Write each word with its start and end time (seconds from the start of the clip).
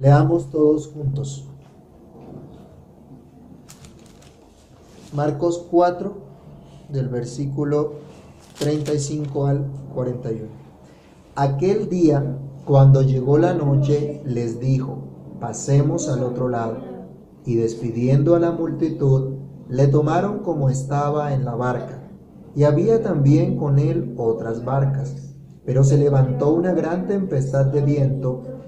Leamos 0.00 0.48
todos 0.52 0.86
juntos. 0.86 1.48
Marcos 5.12 5.66
4, 5.72 6.12
del 6.88 7.08
versículo 7.08 7.94
35 8.60 9.46
al 9.46 9.66
41. 9.96 10.44
Aquel 11.34 11.88
día, 11.88 12.38
cuando 12.64 13.02
llegó 13.02 13.38
la 13.38 13.54
noche, 13.54 14.22
les 14.24 14.60
dijo, 14.60 14.98
pasemos 15.40 16.08
al 16.08 16.22
otro 16.22 16.48
lado. 16.48 16.76
Y 17.44 17.56
despidiendo 17.56 18.36
a 18.36 18.38
la 18.38 18.52
multitud, 18.52 19.32
le 19.68 19.88
tomaron 19.88 20.44
como 20.44 20.70
estaba 20.70 21.34
en 21.34 21.44
la 21.44 21.56
barca. 21.56 22.08
Y 22.54 22.62
había 22.62 23.02
también 23.02 23.56
con 23.56 23.80
él 23.80 24.14
otras 24.16 24.64
barcas. 24.64 25.34
Pero 25.64 25.82
se 25.82 25.98
levantó 25.98 26.54
una 26.54 26.72
gran 26.72 27.08
tempestad 27.08 27.66
de 27.66 27.82
viento 27.82 28.44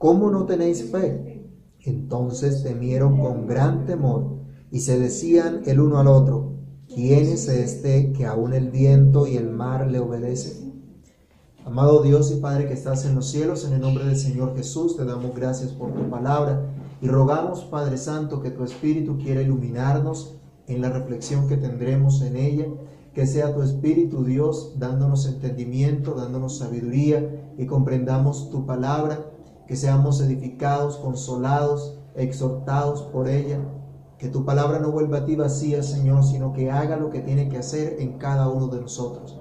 ¿Cómo 0.00 0.30
no 0.30 0.46
tenéis 0.46 0.90
fe? 0.90 1.44
Entonces 1.80 2.62
temieron 2.62 3.20
con 3.20 3.46
gran 3.46 3.84
temor 3.84 4.38
y 4.70 4.80
se 4.80 4.98
decían 4.98 5.60
el 5.66 5.78
uno 5.78 5.98
al 5.98 6.06
otro, 6.06 6.54
¿quién 6.88 7.26
es 7.26 7.48
este 7.48 8.10
que 8.14 8.24
aún 8.24 8.54
el 8.54 8.70
viento 8.70 9.26
y 9.26 9.36
el 9.36 9.50
mar 9.50 9.90
le 9.90 9.98
obedecen? 9.98 10.72
Amado 11.66 12.02
Dios 12.02 12.32
y 12.32 12.40
Padre 12.40 12.66
que 12.66 12.72
estás 12.72 13.04
en 13.04 13.14
los 13.14 13.26
cielos, 13.26 13.66
en 13.66 13.74
el 13.74 13.82
nombre 13.82 14.06
del 14.06 14.16
Señor 14.16 14.56
Jesús, 14.56 14.96
te 14.96 15.04
damos 15.04 15.36
gracias 15.36 15.72
por 15.72 15.92
tu 15.92 16.08
palabra 16.08 16.62
y 17.02 17.06
rogamos, 17.06 17.64
Padre 17.64 17.98
Santo, 17.98 18.40
que 18.40 18.50
tu 18.50 18.64
Espíritu 18.64 19.18
quiera 19.18 19.42
iluminarnos 19.42 20.36
en 20.66 20.80
la 20.80 20.88
reflexión 20.88 21.46
que 21.46 21.58
tendremos 21.58 22.22
en 22.22 22.38
ella, 22.38 22.64
que 23.12 23.26
sea 23.26 23.54
tu 23.54 23.60
Espíritu 23.60 24.24
Dios 24.24 24.76
dándonos 24.78 25.26
entendimiento, 25.26 26.14
dándonos 26.14 26.56
sabiduría 26.56 27.52
y 27.58 27.66
comprendamos 27.66 28.48
tu 28.48 28.64
palabra 28.64 29.29
que 29.70 29.76
seamos 29.76 30.20
edificados, 30.20 30.96
consolados, 30.96 31.96
exhortados 32.16 33.02
por 33.02 33.28
ella. 33.28 33.60
Que 34.18 34.28
tu 34.28 34.44
palabra 34.44 34.80
no 34.80 34.90
vuelva 34.90 35.18
a 35.18 35.24
ti 35.24 35.36
vacía, 35.36 35.84
Señor, 35.84 36.24
sino 36.24 36.52
que 36.52 36.72
haga 36.72 36.96
lo 36.96 37.08
que 37.08 37.20
tiene 37.20 37.48
que 37.48 37.58
hacer 37.58 38.00
en 38.00 38.18
cada 38.18 38.48
uno 38.48 38.66
de 38.66 38.80
nosotros. 38.80 39.40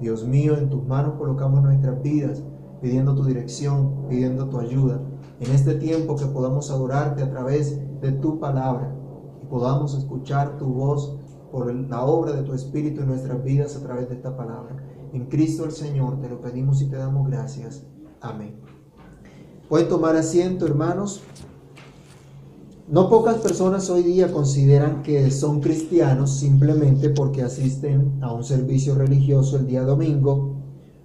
Dios 0.00 0.26
mío, 0.26 0.56
en 0.56 0.68
tus 0.68 0.84
manos 0.84 1.14
colocamos 1.16 1.62
nuestras 1.62 2.02
vidas, 2.02 2.42
pidiendo 2.80 3.14
tu 3.14 3.22
dirección, 3.22 4.08
pidiendo 4.08 4.48
tu 4.48 4.58
ayuda. 4.58 5.00
En 5.38 5.52
este 5.52 5.76
tiempo 5.76 6.16
que 6.16 6.26
podamos 6.26 6.68
adorarte 6.72 7.22
a 7.22 7.30
través 7.30 7.78
de 8.00 8.10
tu 8.10 8.40
palabra 8.40 8.92
y 9.40 9.46
podamos 9.46 9.94
escuchar 9.96 10.58
tu 10.58 10.66
voz 10.74 11.20
por 11.52 11.72
la 11.72 12.04
obra 12.04 12.32
de 12.32 12.42
tu 12.42 12.52
Espíritu 12.52 13.02
en 13.02 13.10
nuestras 13.10 13.44
vidas 13.44 13.76
a 13.76 13.82
través 13.84 14.08
de 14.08 14.16
esta 14.16 14.36
palabra. 14.36 14.74
En 15.12 15.26
Cristo 15.26 15.64
el 15.64 15.70
Señor 15.70 16.20
te 16.20 16.28
lo 16.28 16.40
pedimos 16.40 16.82
y 16.82 16.90
te 16.90 16.96
damos 16.96 17.28
gracias. 17.28 17.86
Amén. 18.20 18.71
Pueden 19.72 19.88
tomar 19.88 20.16
asiento, 20.16 20.66
hermanos. 20.66 21.22
No 22.88 23.08
pocas 23.08 23.36
personas 23.36 23.88
hoy 23.88 24.02
día 24.02 24.30
consideran 24.30 25.02
que 25.02 25.30
son 25.30 25.62
cristianos 25.62 26.30
simplemente 26.36 27.08
porque 27.08 27.40
asisten 27.40 28.18
a 28.20 28.34
un 28.34 28.44
servicio 28.44 28.94
religioso 28.94 29.56
el 29.56 29.66
día 29.66 29.82
domingo, 29.82 30.56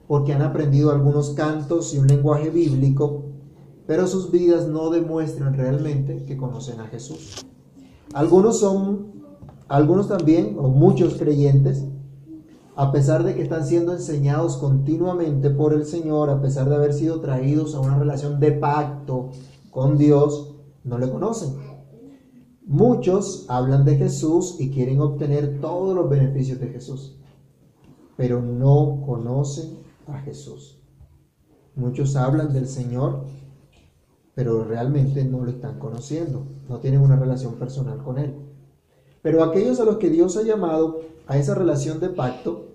porque 0.05 0.33
han 0.33 0.41
aprendido 0.41 0.91
algunos 0.91 1.29
cantos 1.29 1.93
y 1.93 1.99
un 1.99 2.07
lenguaje 2.07 2.49
bíblico, 2.49 3.23
pero 3.85 4.05
sus 4.05 4.31
vidas 4.31 4.67
no 4.67 4.89
demuestran 4.89 5.53
realmente 5.53 6.25
que 6.25 6.35
conocen 6.35 6.81
a 6.81 6.87
Jesús. 6.87 7.45
Algunos 8.13 8.59
son, 8.59 9.13
algunos 9.69 10.09
también, 10.09 10.57
o 10.59 10.67
muchos 10.67 11.13
creyentes, 11.13 11.85
a 12.79 12.91
pesar 12.91 13.23
de 13.23 13.33
que 13.33 13.41
están 13.41 13.65
siendo 13.65 13.91
enseñados 13.91 14.57
continuamente 14.57 15.49
por 15.49 15.73
el 15.73 15.83
Señor, 15.83 16.29
a 16.29 16.39
pesar 16.39 16.69
de 16.69 16.75
haber 16.75 16.93
sido 16.93 17.19
traídos 17.19 17.73
a 17.73 17.79
una 17.79 17.97
relación 17.97 18.39
de 18.39 18.51
pacto 18.51 19.31
con 19.71 19.97
Dios, 19.97 20.55
no 20.83 20.99
le 20.99 21.09
conocen. 21.09 21.55
Muchos 22.67 23.47
hablan 23.49 23.83
de 23.83 23.97
Jesús 23.97 24.57
y 24.59 24.69
quieren 24.69 25.01
obtener 25.01 25.59
todos 25.59 25.95
los 25.95 26.07
beneficios 26.07 26.59
de 26.59 26.67
Jesús, 26.67 27.17
pero 28.15 28.43
no 28.43 29.01
conocen 29.03 29.79
a 30.05 30.19
Jesús. 30.19 30.79
Muchos 31.75 32.15
hablan 32.15 32.53
del 32.53 32.67
Señor, 32.67 33.23
pero 34.35 34.63
realmente 34.63 35.25
no 35.25 35.43
lo 35.43 35.49
están 35.49 35.79
conociendo, 35.79 36.45
no 36.69 36.77
tienen 36.77 37.01
una 37.01 37.15
relación 37.15 37.55
personal 37.55 38.03
con 38.03 38.19
Él. 38.19 38.35
Pero 39.27 39.43
aquellos 39.43 39.77
a 39.81 39.83
los 39.83 39.97
que 39.97 40.09
Dios 40.09 40.37
ha 40.37 40.43
llamado 40.43 41.01
a 41.27 41.37
esa 41.37 41.53
relación 41.53 41.99
de 41.99 42.07
pacto, 42.07 42.67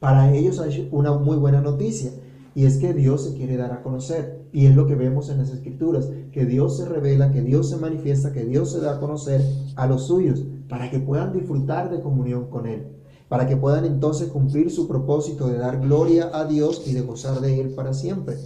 para 0.00 0.34
ellos 0.34 0.58
hay 0.58 0.88
una 0.90 1.12
muy 1.12 1.36
buena 1.36 1.60
noticia. 1.60 2.10
Y 2.56 2.64
es 2.64 2.78
que 2.78 2.92
Dios 2.92 3.22
se 3.22 3.34
quiere 3.34 3.56
dar 3.56 3.70
a 3.70 3.84
conocer. 3.84 4.48
Y 4.52 4.66
es 4.66 4.74
lo 4.74 4.88
que 4.88 4.96
vemos 4.96 5.30
en 5.30 5.38
las 5.38 5.50
escrituras, 5.50 6.08
que 6.32 6.44
Dios 6.44 6.76
se 6.78 6.86
revela, 6.86 7.30
que 7.30 7.40
Dios 7.40 7.70
se 7.70 7.76
manifiesta, 7.76 8.32
que 8.32 8.44
Dios 8.44 8.72
se 8.72 8.80
da 8.80 8.96
a 8.96 8.98
conocer 8.98 9.40
a 9.76 9.86
los 9.86 10.08
suyos, 10.08 10.42
para 10.68 10.90
que 10.90 10.98
puedan 10.98 11.32
disfrutar 11.32 11.88
de 11.88 12.00
comunión 12.00 12.50
con 12.50 12.66
Él, 12.66 12.88
para 13.28 13.46
que 13.46 13.56
puedan 13.56 13.84
entonces 13.84 14.26
cumplir 14.26 14.72
su 14.72 14.88
propósito 14.88 15.46
de 15.46 15.58
dar 15.58 15.80
gloria 15.80 16.30
a 16.32 16.46
Dios 16.46 16.82
y 16.84 16.94
de 16.94 17.02
gozar 17.02 17.40
de 17.40 17.60
Él 17.60 17.74
para 17.76 17.94
siempre. 17.94 18.36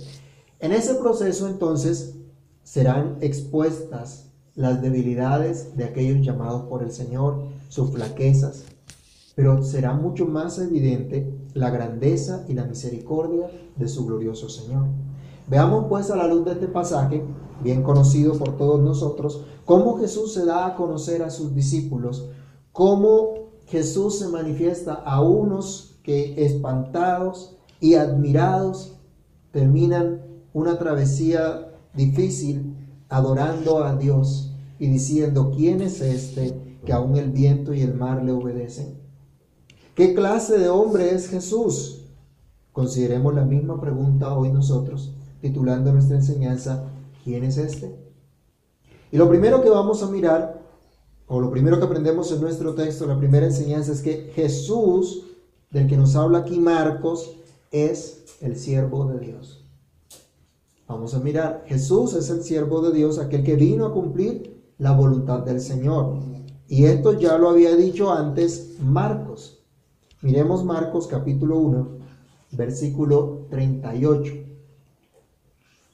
En 0.58 0.72
ese 0.72 0.94
proceso 0.96 1.48
entonces 1.48 2.16
serán 2.64 3.16
expuestas 3.22 4.29
las 4.54 4.82
debilidades 4.82 5.76
de 5.76 5.84
aquellos 5.84 6.24
llamados 6.24 6.62
por 6.62 6.82
el 6.82 6.90
Señor, 6.90 7.42
sus 7.68 7.90
flaquezas, 7.90 8.64
pero 9.34 9.62
será 9.62 9.94
mucho 9.94 10.26
más 10.26 10.58
evidente 10.58 11.32
la 11.54 11.70
grandeza 11.70 12.44
y 12.48 12.54
la 12.54 12.64
misericordia 12.64 13.50
de 13.76 13.88
su 13.88 14.06
glorioso 14.06 14.48
Señor. 14.48 14.86
Veamos 15.48 15.86
pues 15.88 16.10
a 16.10 16.16
la 16.16 16.26
luz 16.26 16.44
de 16.44 16.52
este 16.52 16.68
pasaje, 16.68 17.24
bien 17.62 17.82
conocido 17.82 18.38
por 18.38 18.56
todos 18.56 18.80
nosotros, 18.80 19.44
cómo 19.64 19.98
Jesús 19.98 20.34
se 20.34 20.44
da 20.44 20.66
a 20.66 20.76
conocer 20.76 21.22
a 21.22 21.30
sus 21.30 21.54
discípulos, 21.54 22.28
cómo 22.72 23.50
Jesús 23.66 24.18
se 24.18 24.28
manifiesta 24.28 24.94
a 24.94 25.20
unos 25.22 25.98
que 26.02 26.44
espantados 26.44 27.56
y 27.80 27.94
admirados 27.94 28.96
terminan 29.52 30.22
una 30.52 30.78
travesía 30.78 31.72
difícil 31.94 32.76
adorando 33.10 33.84
a 33.84 33.96
Dios 33.96 34.52
y 34.78 34.86
diciendo, 34.86 35.52
¿quién 35.54 35.82
es 35.82 36.00
este 36.00 36.78
que 36.86 36.92
aún 36.92 37.16
el 37.16 37.30
viento 37.30 37.74
y 37.74 37.82
el 37.82 37.94
mar 37.94 38.24
le 38.24 38.32
obedecen? 38.32 38.98
¿Qué 39.94 40.14
clase 40.14 40.58
de 40.58 40.70
hombre 40.70 41.14
es 41.14 41.28
Jesús? 41.28 42.06
Consideremos 42.72 43.34
la 43.34 43.44
misma 43.44 43.80
pregunta 43.80 44.32
hoy 44.34 44.50
nosotros, 44.50 45.12
titulando 45.42 45.92
nuestra 45.92 46.16
enseñanza, 46.16 46.84
¿quién 47.24 47.44
es 47.44 47.58
este? 47.58 47.94
Y 49.12 49.18
lo 49.18 49.28
primero 49.28 49.60
que 49.62 49.68
vamos 49.68 50.02
a 50.02 50.10
mirar, 50.10 50.62
o 51.26 51.40
lo 51.40 51.50
primero 51.50 51.78
que 51.78 51.84
aprendemos 51.84 52.30
en 52.32 52.40
nuestro 52.40 52.74
texto, 52.74 53.06
la 53.06 53.18
primera 53.18 53.46
enseñanza 53.46 53.92
es 53.92 54.00
que 54.00 54.30
Jesús, 54.34 55.24
del 55.70 55.88
que 55.88 55.96
nos 55.96 56.14
habla 56.14 56.38
aquí 56.38 56.58
Marcos, 56.58 57.32
es 57.72 58.24
el 58.40 58.56
siervo 58.56 59.06
de 59.06 59.18
Dios. 59.18 59.59
Vamos 60.90 61.14
a 61.14 61.20
mirar, 61.20 61.62
Jesús 61.66 62.14
es 62.14 62.30
el 62.30 62.42
siervo 62.42 62.82
de 62.82 62.92
Dios, 62.92 63.20
aquel 63.20 63.44
que 63.44 63.54
vino 63.54 63.86
a 63.86 63.92
cumplir 63.92 64.60
la 64.76 64.90
voluntad 64.90 65.38
del 65.38 65.60
Señor. 65.60 66.16
Y 66.66 66.86
esto 66.86 67.16
ya 67.16 67.38
lo 67.38 67.48
había 67.48 67.76
dicho 67.76 68.12
antes 68.12 68.74
Marcos. 68.80 69.62
Miremos 70.20 70.64
Marcos 70.64 71.06
capítulo 71.06 71.58
1, 71.58 71.88
versículo 72.50 73.46
38. 73.50 74.32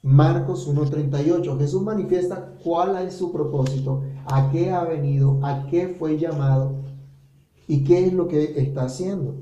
Marcos 0.02 0.66
1.38. 0.66 1.58
Jesús 1.58 1.82
manifiesta 1.82 2.54
cuál 2.64 2.96
es 3.06 3.12
su 3.12 3.30
propósito, 3.32 4.02
a 4.24 4.50
qué 4.50 4.70
ha 4.70 4.84
venido, 4.84 5.40
a 5.42 5.66
qué 5.66 5.88
fue 5.88 6.16
llamado 6.16 6.72
y 7.68 7.84
qué 7.84 8.06
es 8.06 8.14
lo 8.14 8.28
que 8.28 8.58
está 8.62 8.84
haciendo. 8.84 9.34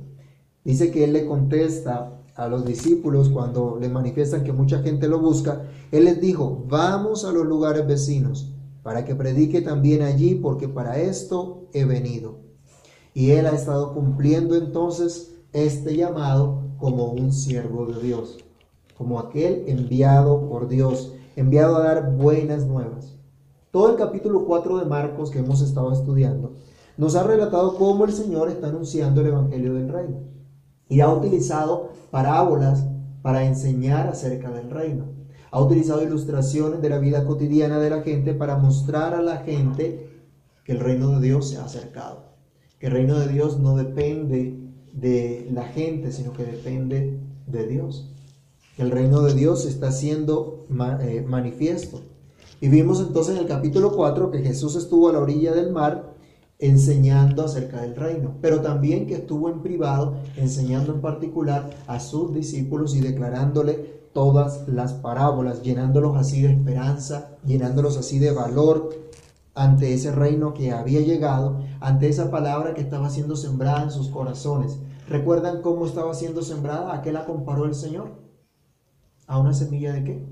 Dice 0.64 0.90
que 0.90 1.04
Él 1.04 1.12
le 1.12 1.26
contesta 1.26 2.13
a 2.36 2.48
los 2.48 2.64
discípulos 2.64 3.28
cuando 3.28 3.78
le 3.80 3.88
manifiestan 3.88 4.42
que 4.42 4.52
mucha 4.52 4.80
gente 4.82 5.08
lo 5.08 5.20
busca. 5.20 5.62
Él 5.92 6.04
les 6.04 6.20
dijo, 6.20 6.64
vamos 6.68 7.24
a 7.24 7.32
los 7.32 7.46
lugares 7.46 7.86
vecinos 7.86 8.52
para 8.82 9.04
que 9.04 9.14
predique 9.14 9.60
también 9.62 10.02
allí 10.02 10.34
porque 10.34 10.68
para 10.68 10.98
esto 10.98 11.68
he 11.72 11.84
venido. 11.84 12.38
Y 13.14 13.30
él 13.30 13.46
ha 13.46 13.50
estado 13.50 13.94
cumpliendo 13.94 14.56
entonces 14.56 15.36
este 15.52 15.96
llamado 15.96 16.62
como 16.78 17.12
un 17.12 17.32
siervo 17.32 17.86
de 17.86 18.02
Dios, 18.02 18.38
como 18.98 19.20
aquel 19.20 19.64
enviado 19.68 20.48
por 20.48 20.68
Dios. 20.68 21.12
enviado 21.36 21.76
a 21.76 21.84
dar 21.84 22.16
buenas 22.16 22.66
nuevas. 22.66 23.16
Todo 23.72 23.90
el 23.90 23.96
capítulo 23.96 24.44
4 24.44 24.78
de 24.78 24.84
Marcos 24.84 25.30
que 25.30 25.40
hemos 25.40 25.60
estado 25.62 25.92
estudiando 25.92 26.52
nos 26.96 27.16
ha 27.16 27.24
relatado 27.24 27.76
cómo 27.76 28.04
el 28.04 28.12
Señor 28.12 28.48
está 28.50 28.68
anunciando 28.68 29.20
el 29.20 29.28
Evangelio 29.28 29.74
del 29.74 29.88
Reino 29.88 30.33
y 30.88 31.00
ha 31.00 31.08
utilizado 31.12 31.90
parábolas 32.10 32.86
para 33.22 33.44
enseñar 33.44 34.08
acerca 34.08 34.50
del 34.50 34.70
reino. 34.70 35.06
Ha 35.50 35.60
utilizado 35.60 36.02
ilustraciones 36.02 36.82
de 36.82 36.88
la 36.88 36.98
vida 36.98 37.24
cotidiana 37.24 37.78
de 37.78 37.90
la 37.90 38.02
gente 38.02 38.34
para 38.34 38.56
mostrar 38.56 39.14
a 39.14 39.22
la 39.22 39.38
gente 39.38 40.10
que 40.64 40.72
el 40.72 40.80
reino 40.80 41.18
de 41.18 41.26
Dios 41.26 41.48
se 41.48 41.58
ha 41.58 41.64
acercado, 41.64 42.34
que 42.78 42.86
el 42.86 42.92
reino 42.92 43.18
de 43.18 43.28
Dios 43.28 43.58
no 43.58 43.76
depende 43.76 44.58
de 44.92 45.48
la 45.52 45.64
gente, 45.64 46.12
sino 46.12 46.32
que 46.32 46.44
depende 46.44 47.20
de 47.46 47.66
Dios. 47.66 48.10
Que 48.76 48.82
el 48.82 48.90
reino 48.90 49.22
de 49.22 49.34
Dios 49.34 49.66
está 49.66 49.92
siendo 49.92 50.66
eh, 51.00 51.24
manifiesto. 51.26 52.02
Y 52.60 52.68
vimos 52.68 53.00
entonces 53.00 53.36
en 53.36 53.42
el 53.42 53.48
capítulo 53.48 53.92
4 53.92 54.30
que 54.30 54.38
Jesús 54.40 54.74
estuvo 54.76 55.08
a 55.08 55.12
la 55.12 55.20
orilla 55.20 55.52
del 55.52 55.70
mar 55.70 56.13
enseñando 56.58 57.44
acerca 57.44 57.82
del 57.82 57.96
reino, 57.96 58.34
pero 58.40 58.60
también 58.60 59.06
que 59.06 59.14
estuvo 59.14 59.48
en 59.48 59.60
privado 59.60 60.14
enseñando 60.36 60.92
en 60.92 61.00
particular 61.00 61.70
a 61.86 62.00
sus 62.00 62.32
discípulos 62.32 62.94
y 62.94 63.00
declarándole 63.00 64.04
todas 64.12 64.68
las 64.68 64.92
parábolas, 64.94 65.62
llenándolos 65.62 66.16
así 66.16 66.42
de 66.42 66.52
esperanza, 66.52 67.30
llenándolos 67.44 67.96
así 67.96 68.18
de 68.18 68.30
valor 68.30 68.90
ante 69.54 69.92
ese 69.92 70.12
reino 70.12 70.54
que 70.54 70.72
había 70.72 71.00
llegado, 71.00 71.58
ante 71.80 72.08
esa 72.08 72.30
palabra 72.30 72.74
que 72.74 72.80
estaba 72.80 73.10
siendo 73.10 73.36
sembrada 73.36 73.82
en 73.82 73.90
sus 73.90 74.08
corazones. 74.08 74.78
¿Recuerdan 75.08 75.62
cómo 75.62 75.86
estaba 75.86 76.14
siendo 76.14 76.42
sembrada? 76.42 76.94
¿A 76.94 77.02
qué 77.02 77.12
la 77.12 77.26
comparó 77.26 77.64
el 77.66 77.74
Señor? 77.74 78.12
¿A 79.26 79.38
una 79.38 79.52
semilla 79.52 79.92
de 79.92 80.04
qué? 80.04 80.26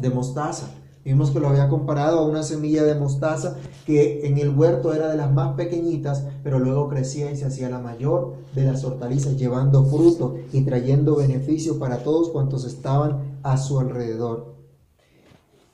De 0.00 0.10
mostaza. 0.10 0.68
Vimos 1.04 1.30
que 1.30 1.40
lo 1.40 1.48
había 1.48 1.68
comparado 1.68 2.18
a 2.18 2.26
una 2.26 2.42
semilla 2.42 2.84
de 2.84 2.94
mostaza 2.94 3.56
que 3.86 4.26
en 4.26 4.38
el 4.38 4.50
huerto 4.50 4.92
era 4.92 5.08
de 5.08 5.16
las 5.16 5.32
más 5.32 5.54
pequeñitas, 5.54 6.26
pero 6.42 6.58
luego 6.58 6.88
crecía 6.88 7.30
y 7.30 7.36
se 7.36 7.46
hacía 7.46 7.70
la 7.70 7.78
mayor 7.78 8.34
de 8.54 8.64
las 8.64 8.84
hortalizas, 8.84 9.36
llevando 9.36 9.84
fruto 9.84 10.36
y 10.52 10.62
trayendo 10.62 11.16
beneficio 11.16 11.78
para 11.78 12.02
todos 12.02 12.30
cuantos 12.30 12.64
estaban 12.64 13.38
a 13.42 13.56
su 13.56 13.78
alrededor. 13.78 14.58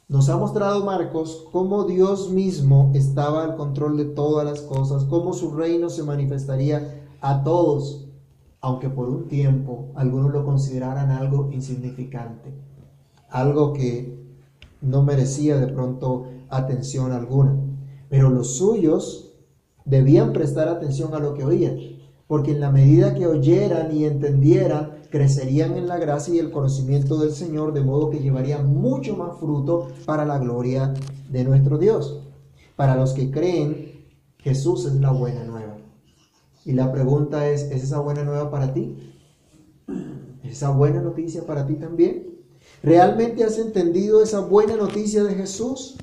Nos 0.07 0.29
ha 0.29 0.37
mostrado 0.37 0.85
Marcos 0.85 1.47
cómo 1.51 1.85
Dios 1.85 2.31
mismo 2.31 2.93
estaba 2.95 3.43
al 3.43 3.57
control 3.57 3.97
de 3.97 4.05
todas 4.05 4.45
las 4.45 4.61
cosas, 4.61 5.05
cómo 5.05 5.33
su 5.33 5.53
reino 5.53 5.89
se 5.89 6.03
manifestaría 6.03 7.03
a 7.23 7.43
todos, 7.43 8.07
aunque 8.61 8.91
por 8.91 9.09
un 9.09 9.29
tiempo 9.29 9.89
algunos 9.95 10.31
lo 10.31 10.45
consideraran 10.45 11.11
algo 11.11 11.51
insignificante, 11.51 12.53
algo 13.31 13.73
que 13.73 14.24
no 14.85 15.03
merecía 15.03 15.59
de 15.59 15.69
pronto 15.69 16.27
atención 16.49 17.13
alguna. 17.13 17.57
Pero 18.09 18.31
los 18.31 18.57
suyos 18.57 19.33
debían 19.85 20.33
prestar 20.33 20.69
atención 20.69 21.15
a 21.15 21.19
lo 21.19 21.35
que 21.35 21.45
oían, 21.45 21.77
porque 22.27 22.53
en 22.53 22.61
la 22.61 22.71
medida 22.71 23.15
que 23.15 23.27
oyeran 23.27 23.95
y 23.95 24.05
entendieran, 24.05 25.03
crecerían 25.11 25.77
en 25.77 25.87
la 25.87 25.99
gracia 25.99 26.35
y 26.35 26.39
el 26.39 26.51
conocimiento 26.51 27.19
del 27.19 27.33
Señor, 27.33 27.73
de 27.73 27.83
modo 27.83 28.11
que 28.11 28.21
llevarían 28.21 28.67
mucho 28.67 29.17
más 29.17 29.39
fruto 29.39 29.89
para 30.05 30.25
la 30.25 30.39
gloria 30.39 30.95
de 31.31 31.45
nuestro 31.45 31.79
Dios. 31.79 32.21
Para 32.77 32.97
los 32.97 33.13
que 33.13 33.31
creen, 33.31 34.07
Jesús 34.39 34.87
es 34.87 34.95
la 34.95 35.13
buena 35.13 35.45
nueva. 35.45 35.77
Y 36.65 36.73
la 36.73 36.91
pregunta 36.91 37.49
es, 37.49 37.63
¿es 37.63 37.85
esa 37.85 38.01
buena 38.01 38.25
nueva 38.25 38.51
para 38.51 38.73
ti? 38.73 39.15
¿Es 40.43 40.53
esa 40.53 40.71
buena 40.71 41.01
noticia 41.01 41.47
para 41.47 41.67
ti 41.67 41.75
también? 41.75 42.34
¿Realmente 42.85 43.45
has 43.45 43.57
entendido 43.57 44.23
esa 44.23 44.41
buena 44.41 44.77
noticia 44.77 45.25
de 45.25 45.35
Jesús? 45.35 45.97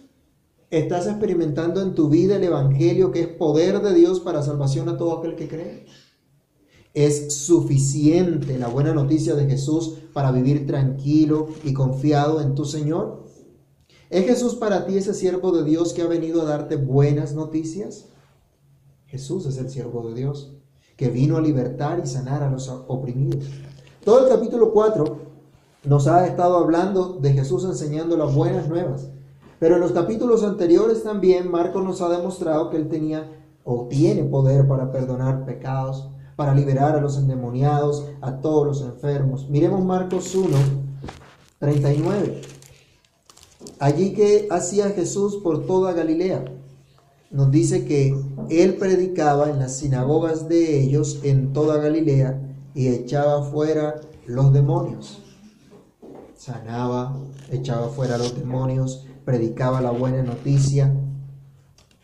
¿Estás 0.71 1.05
experimentando 1.05 1.79
en 1.79 1.93
tu 1.93 2.09
vida 2.09 2.37
el 2.37 2.43
Evangelio 2.43 3.11
que 3.11 3.21
es 3.21 3.27
poder 3.27 3.83
de 3.83 3.93
Dios 3.93 4.19
para 4.19 4.41
salvación 4.41 4.89
a 4.89 4.97
todo 4.97 5.19
aquel 5.19 5.35
que 5.35 5.47
cree? 5.47 5.85
¿Es 6.95 7.35
suficiente 7.35 8.57
la 8.57 8.67
buena 8.67 8.95
noticia 8.95 9.35
de 9.35 9.45
Jesús 9.45 9.99
para 10.11 10.31
vivir 10.31 10.65
tranquilo 10.65 11.49
y 11.63 11.71
confiado 11.71 12.41
en 12.41 12.55
tu 12.55 12.65
Señor? 12.65 13.25
¿Es 14.09 14.25
Jesús 14.25 14.55
para 14.55 14.87
ti 14.87 14.97
ese 14.97 15.13
siervo 15.13 15.51
de 15.51 15.63
Dios 15.63 15.93
que 15.93 16.01
ha 16.01 16.07
venido 16.07 16.41
a 16.41 16.45
darte 16.45 16.77
buenas 16.77 17.35
noticias? 17.35 18.07
Jesús 19.05 19.45
es 19.45 19.59
el 19.59 19.69
siervo 19.69 20.09
de 20.09 20.15
Dios 20.15 20.55
que 20.97 21.09
vino 21.09 21.37
a 21.37 21.41
libertar 21.41 22.01
y 22.03 22.07
sanar 22.07 22.41
a 22.41 22.49
los 22.49 22.67
oprimidos. 22.69 23.45
Todo 24.03 24.25
el 24.25 24.33
capítulo 24.33 24.73
4 24.73 25.30
nos 25.83 26.07
ha 26.07 26.27
estado 26.27 26.57
hablando 26.57 27.17
de 27.21 27.33
Jesús 27.33 27.65
enseñando 27.65 28.15
las 28.15 28.33
buenas 28.35 28.67
nuevas. 28.67 29.07
Pero 29.59 29.75
en 29.75 29.81
los 29.81 29.91
capítulos 29.91 30.43
anteriores 30.43 31.03
también 31.03 31.49
Marcos 31.49 31.83
nos 31.83 32.01
ha 32.01 32.09
demostrado 32.09 32.69
que 32.69 32.77
él 32.77 32.87
tenía 32.87 33.29
o 33.63 33.87
tiene 33.87 34.23
poder 34.23 34.67
para 34.67 34.91
perdonar 34.91 35.45
pecados, 35.45 36.09
para 36.35 36.53
liberar 36.55 36.95
a 36.95 37.01
los 37.01 37.17
endemoniados, 37.17 38.07
a 38.21 38.41
todos 38.41 38.65
los 38.67 38.81
enfermos. 38.81 39.49
Miremos 39.49 39.83
Marcos 39.83 40.33
1, 40.35 40.49
39. 41.59 42.41
Allí 43.79 44.13
que 44.13 44.47
hacía 44.51 44.89
Jesús 44.89 45.37
por 45.37 45.65
toda 45.65 45.93
Galilea. 45.93 46.45
Nos 47.31 47.49
dice 47.49 47.85
que 47.85 48.15
él 48.49 48.75
predicaba 48.75 49.49
en 49.49 49.59
las 49.59 49.77
sinagogas 49.77 50.47
de 50.47 50.81
ellos 50.81 51.21
en 51.23 51.53
toda 51.53 51.77
Galilea 51.77 52.39
y 52.75 52.87
echaba 52.87 53.43
fuera 53.43 54.01
los 54.25 54.51
demonios 54.53 55.20
sanaba, 56.41 57.15
echaba 57.51 57.89
fuera 57.89 58.15
a 58.15 58.17
los 58.17 58.35
demonios, 58.35 59.05
predicaba 59.25 59.79
la 59.79 59.91
buena 59.91 60.23
noticia. 60.23 60.91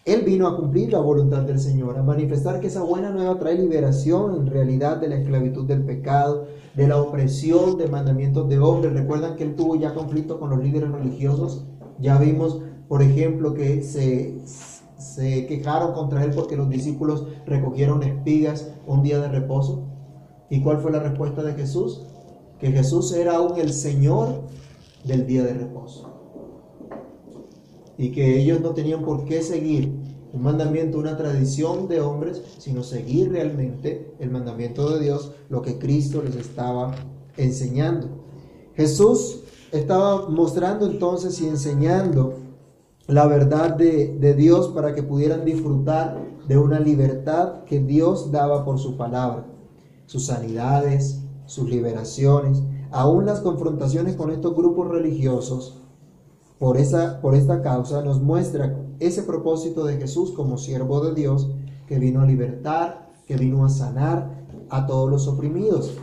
Él 0.05 0.21
vino 0.21 0.47
a 0.47 0.55
cumplir 0.55 0.91
la 0.91 0.99
voluntad 0.99 1.41
del 1.41 1.59
Señor, 1.59 1.97
a 1.97 2.03
manifestar 2.03 2.59
que 2.59 2.67
esa 2.67 2.83
buena 2.83 3.09
nueva 3.09 3.39
trae 3.39 3.55
liberación 3.55 4.35
en 4.35 4.45
realidad 4.45 4.97
de 4.97 5.07
la 5.07 5.15
esclavitud 5.15 5.65
del 5.65 5.83
pecado, 5.83 6.45
de 6.75 6.87
la 6.87 7.01
opresión 7.01 7.79
de 7.79 7.87
mandamientos 7.87 8.47
de 8.47 8.59
hombres. 8.59 8.93
Recuerdan 8.93 9.35
que 9.37 9.43
él 9.43 9.55
tuvo 9.55 9.75
ya 9.75 9.95
conflicto 9.95 10.39
con 10.39 10.51
los 10.51 10.63
líderes 10.63 10.91
religiosos. 10.91 11.65
Ya 11.99 12.19
vimos, 12.19 12.61
por 12.87 13.01
ejemplo, 13.01 13.55
que 13.55 13.81
se, 13.81 14.37
se 14.45 15.47
quejaron 15.47 15.93
contra 15.93 16.23
él 16.23 16.29
porque 16.35 16.55
los 16.55 16.69
discípulos 16.69 17.25
recogieron 17.47 18.03
espigas 18.03 18.71
un 18.85 19.01
día 19.01 19.19
de 19.19 19.29
reposo. 19.29 19.87
¿Y 20.51 20.61
cuál 20.61 20.77
fue 20.77 20.91
la 20.91 20.99
respuesta 20.99 21.41
de 21.41 21.53
Jesús? 21.55 22.05
Que 22.59 22.71
Jesús 22.71 23.11
era 23.13 23.37
aún 23.37 23.59
el 23.59 23.73
Señor 23.73 24.41
del 25.03 25.25
día 25.25 25.43
de 25.43 25.53
reposo. 25.53 26.13
Y 27.97 28.11
que 28.11 28.39
ellos 28.39 28.61
no 28.61 28.71
tenían 28.71 29.03
por 29.03 29.25
qué 29.25 29.41
seguir 29.41 29.91
un 30.33 30.43
mandamiento, 30.43 30.99
una 30.99 31.17
tradición 31.17 31.87
de 31.87 32.01
hombres, 32.01 32.41
sino 32.57 32.83
seguir 32.83 33.31
realmente 33.31 34.13
el 34.19 34.29
mandamiento 34.29 34.89
de 34.89 35.03
Dios, 35.03 35.31
lo 35.49 35.61
que 35.61 35.79
Cristo 35.79 36.21
les 36.21 36.35
estaba 36.35 36.93
enseñando. 37.37 38.07
Jesús 38.75 39.41
estaba 39.71 40.29
mostrando 40.29 40.85
entonces 40.85 41.39
y 41.41 41.47
enseñando 41.47 42.35
la 43.07 43.25
verdad 43.25 43.75
de, 43.75 44.17
de, 44.19 44.33
Dios 44.33 44.67
para 44.69 44.93
que 44.93 45.01
pudieran 45.01 45.45
disfrutar 45.45 46.21
de 46.47 46.57
una 46.57 46.79
libertad 46.79 47.63
que 47.63 47.79
Dios 47.79 48.31
daba 48.31 48.65
por 48.65 48.79
su 48.79 48.97
palabra, 48.97 49.45
sus 50.05 50.25
sanidades, 50.25 51.21
sus 51.47 51.67
liberaciones, 51.69 52.61
aún 52.91 53.25
las 53.25 53.41
confrontaciones 53.41 54.15
con 54.15 54.29
estos 54.29 54.55
grupos 54.55 54.87
religiosos, 54.89 55.81
por, 56.59 56.77
esa, 56.77 57.19
por 57.21 57.33
esta 57.33 57.61
causa 57.61 58.03
nos 58.03 58.21
muestra 58.21 58.77
ese 58.99 59.23
propósito 59.23 59.85
de 59.85 59.97
Jesús 59.97 60.31
como 60.31 60.57
siervo 60.57 61.01
de 61.01 61.13
Dios 61.13 61.49
que 61.87 61.99
vino 61.99 62.21
a 62.21 62.25
libertar, 62.25 63.09
que 63.25 63.35
vino 63.35 63.65
a 63.65 63.69
sanar 63.69 64.45
a 64.69 64.85
todos 64.85 65.09
los 65.09 65.27
oprimidos. 65.27 65.93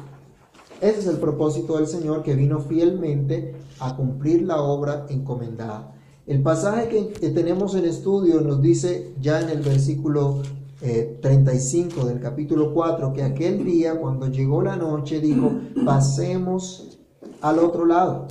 Ese 0.81 1.01
es 1.01 1.07
el 1.07 1.17
propósito 1.17 1.77
del 1.77 1.87
Señor 1.87 2.23
que 2.23 2.35
vino 2.35 2.61
fielmente 2.61 3.57
a 3.81 3.97
cumplir 3.97 4.43
la 4.43 4.63
obra 4.63 5.07
encomendada. 5.09 5.95
El 6.27 6.43
pasaje 6.43 6.89
que, 6.89 7.29
tenemos 7.31 7.75
en 7.75 7.85
estudio 7.85 8.41
nos 8.41 8.63
dice 8.63 9.15
ya 9.21 9.41
en 9.41 9.51
el 9.51 9.61
versículo 9.61 10.43
35 10.85 12.03
eh, 12.03 12.05
del 12.05 12.21
capítulo 12.21 12.75
4, 12.75 13.13
que 13.15 13.23
aquel 13.23 13.65
día 13.65 13.99
cuando 13.99 14.27
llegó 14.29 14.63
la 14.63 14.77
noche 14.77 15.19
dijo, 15.21 15.51
pasemos 15.85 16.99
al 17.41 17.59
otro 17.59 17.87
lado, 17.87 18.29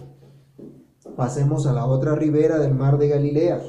pasemos 1.15 1.65
a 1.65 1.74
la 1.74 1.86
otra 1.86 2.15
ribera 2.15 2.60
del 2.60 2.75
mar 2.75 3.00
de 3.00 3.07
Galilea. 3.07 3.63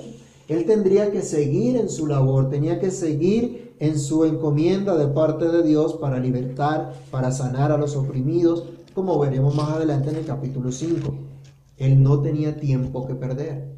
Él 0.49 0.67
tendría 0.67 1.11
que 1.11 1.23
seguir 1.23 1.77
en 1.77 1.89
su 1.89 2.07
labor, 2.07 2.51
tenía 2.51 2.79
que 2.79 2.91
seguir 2.91 3.75
en 3.79 3.99
su 3.99 4.27
encomienda 4.27 4.97
de 4.97 5.07
parte 5.07 5.49
de 5.49 5.63
Dios 5.63 5.95
para 5.95 6.19
libertar, 6.19 6.93
para 7.11 7.33
sanar 7.33 7.73
a 7.73 7.79
los 7.79 7.97
oprimidos, 7.97 8.65
como 8.95 9.19
veremos 9.19 9.55
más 9.55 9.71
adelante 9.71 10.11
en 10.11 10.17
el 10.17 10.27
capítulo 10.27 10.71
5. 10.71 11.15
Él 11.79 12.03
no 12.03 12.21
tenía 12.21 12.57
tiempo 12.57 13.07
que 13.07 13.15
perder. 13.15 13.73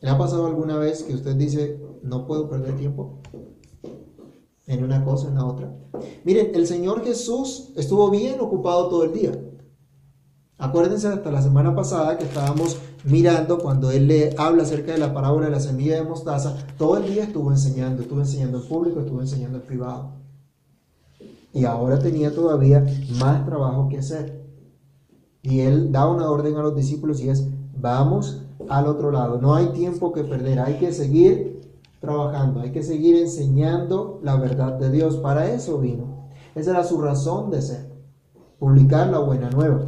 ¿Le 0.00 0.10
ha 0.10 0.18
pasado 0.18 0.46
alguna 0.46 0.76
vez 0.76 1.04
que 1.04 1.14
usted 1.14 1.36
dice, 1.36 1.80
no 2.02 2.26
puedo 2.26 2.48
perder 2.48 2.76
tiempo 2.76 3.20
en 4.66 4.84
una 4.84 5.04
cosa, 5.04 5.28
en 5.28 5.34
la 5.34 5.44
otra. 5.44 5.74
Miren, 6.24 6.52
el 6.54 6.66
Señor 6.66 7.02
Jesús 7.04 7.70
estuvo 7.76 8.10
bien 8.10 8.38
ocupado 8.40 8.88
todo 8.88 9.04
el 9.04 9.12
día. 9.12 9.32
Acuérdense 10.58 11.08
hasta 11.08 11.30
la 11.30 11.40
semana 11.40 11.74
pasada 11.74 12.18
que 12.18 12.24
estábamos 12.24 12.78
mirando 13.04 13.58
cuando 13.58 13.90
él 13.90 14.08
le 14.08 14.34
habla 14.36 14.64
acerca 14.64 14.92
de 14.92 14.98
la 14.98 15.14
parábola 15.14 15.46
de 15.46 15.52
la 15.52 15.60
semilla 15.60 15.94
de 15.94 16.02
mostaza, 16.02 16.56
todo 16.76 16.96
el 16.98 17.06
día 17.06 17.24
estuvo 17.24 17.50
enseñando, 17.50 18.02
estuvo 18.02 18.20
enseñando 18.20 18.58
en 18.58 18.68
público, 18.68 19.00
estuvo 19.00 19.20
enseñando 19.20 19.58
en 19.58 19.64
privado. 19.64 20.12
Y 21.52 21.64
ahora 21.64 21.98
tenía 21.98 22.34
todavía 22.34 22.84
más 23.18 23.46
trabajo 23.46 23.88
que 23.88 23.98
hacer. 23.98 24.44
Y 25.42 25.60
él 25.60 25.92
da 25.92 26.08
una 26.08 26.30
orden 26.30 26.56
a 26.56 26.62
los 26.62 26.74
discípulos 26.74 27.20
y 27.20 27.30
es, 27.30 27.46
vamos 27.76 28.42
al 28.68 28.86
otro 28.86 29.10
lado, 29.10 29.40
no 29.40 29.54
hay 29.54 29.68
tiempo 29.68 30.12
que 30.12 30.24
perder, 30.24 30.58
hay 30.58 30.74
que 30.74 30.92
seguir 30.92 31.57
trabajando, 32.00 32.60
hay 32.60 32.72
que 32.72 32.82
seguir 32.82 33.16
enseñando 33.16 34.20
la 34.22 34.36
verdad 34.36 34.74
de 34.78 34.90
Dios. 34.90 35.16
Para 35.16 35.50
eso 35.50 35.78
vino. 35.78 36.28
Esa 36.54 36.70
era 36.72 36.84
su 36.84 37.00
razón 37.00 37.50
de 37.50 37.62
ser, 37.62 37.92
publicar 38.58 39.08
la 39.08 39.18
buena 39.18 39.50
nueva. 39.50 39.84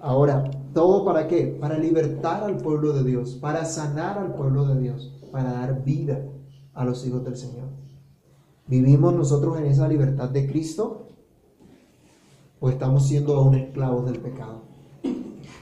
Ahora, 0.00 0.50
¿todo 0.74 1.04
para 1.04 1.26
qué? 1.26 1.56
Para 1.60 1.78
libertar 1.78 2.42
al 2.44 2.56
pueblo 2.58 2.92
de 2.92 3.04
Dios, 3.04 3.34
para 3.40 3.64
sanar 3.64 4.18
al 4.18 4.34
pueblo 4.34 4.66
de 4.66 4.80
Dios, 4.80 5.12
para 5.30 5.52
dar 5.52 5.84
vida 5.84 6.22
a 6.74 6.84
los 6.84 7.06
hijos 7.06 7.24
del 7.24 7.36
Señor. 7.36 7.68
¿Vivimos 8.66 9.14
nosotros 9.14 9.58
en 9.58 9.66
esa 9.66 9.88
libertad 9.88 10.28
de 10.28 10.46
Cristo? 10.46 11.08
¿O 12.60 12.68
estamos 12.68 13.06
siendo 13.06 13.36
aún 13.36 13.54
esclavos 13.54 14.04
del 14.06 14.20
pecado? 14.20 14.69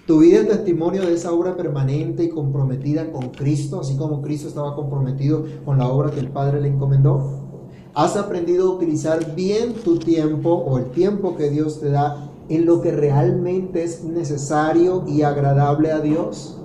¿Tu 0.08 0.18
vida 0.20 0.40
es 0.40 0.48
testimonio 0.48 1.02
de 1.02 1.12
esa 1.12 1.32
obra 1.32 1.54
permanente 1.54 2.24
y 2.24 2.30
comprometida 2.30 3.12
con 3.12 3.28
Cristo, 3.28 3.80
así 3.80 3.94
como 3.96 4.22
Cristo 4.22 4.48
estaba 4.48 4.74
comprometido 4.74 5.44
con 5.66 5.76
la 5.76 5.88
obra 5.88 6.10
que 6.10 6.20
el 6.20 6.30
Padre 6.30 6.62
le 6.62 6.68
encomendó? 6.68 7.48
¿Has 7.94 8.16
aprendido 8.16 8.70
a 8.70 8.74
utilizar 8.76 9.34
bien 9.34 9.74
tu 9.74 9.98
tiempo 9.98 10.50
o 10.50 10.78
el 10.78 10.86
tiempo 10.92 11.36
que 11.36 11.50
Dios 11.50 11.80
te 11.80 11.90
da 11.90 12.30
en 12.48 12.64
lo 12.64 12.80
que 12.80 12.92
realmente 12.92 13.84
es 13.84 14.02
necesario 14.02 15.04
y 15.06 15.22
agradable 15.22 15.92
a 15.92 16.00
Dios? 16.00 16.58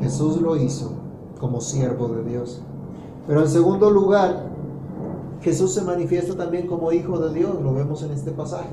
Jesús 0.00 0.40
lo 0.40 0.56
hizo 0.56 0.92
como 1.38 1.60
siervo 1.60 2.08
de 2.08 2.24
Dios. 2.24 2.62
Pero 3.26 3.42
en 3.42 3.48
segundo 3.48 3.90
lugar, 3.90 4.50
Jesús 5.42 5.74
se 5.74 5.82
manifiesta 5.82 6.34
también 6.34 6.66
como 6.66 6.92
hijo 6.92 7.18
de 7.18 7.32
Dios, 7.38 7.60
lo 7.62 7.72
vemos 7.74 8.02
en 8.02 8.10
este 8.10 8.32
pasaje. 8.32 8.70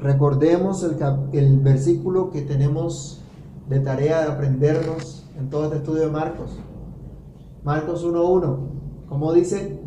Recordemos 0.00 0.82
el, 0.82 0.96
el 1.32 1.60
versículo 1.60 2.30
que 2.30 2.42
tenemos 2.42 3.20
de 3.68 3.80
tarea 3.80 4.22
de 4.22 4.32
aprendernos 4.32 5.24
en 5.38 5.50
todo 5.50 5.64
este 5.64 5.78
estudio 5.78 6.02
de 6.02 6.10
Marcos. 6.10 6.56
Marcos 7.64 8.04
1.1. 8.06 8.58
¿Cómo 9.08 9.32
dice? 9.32 9.80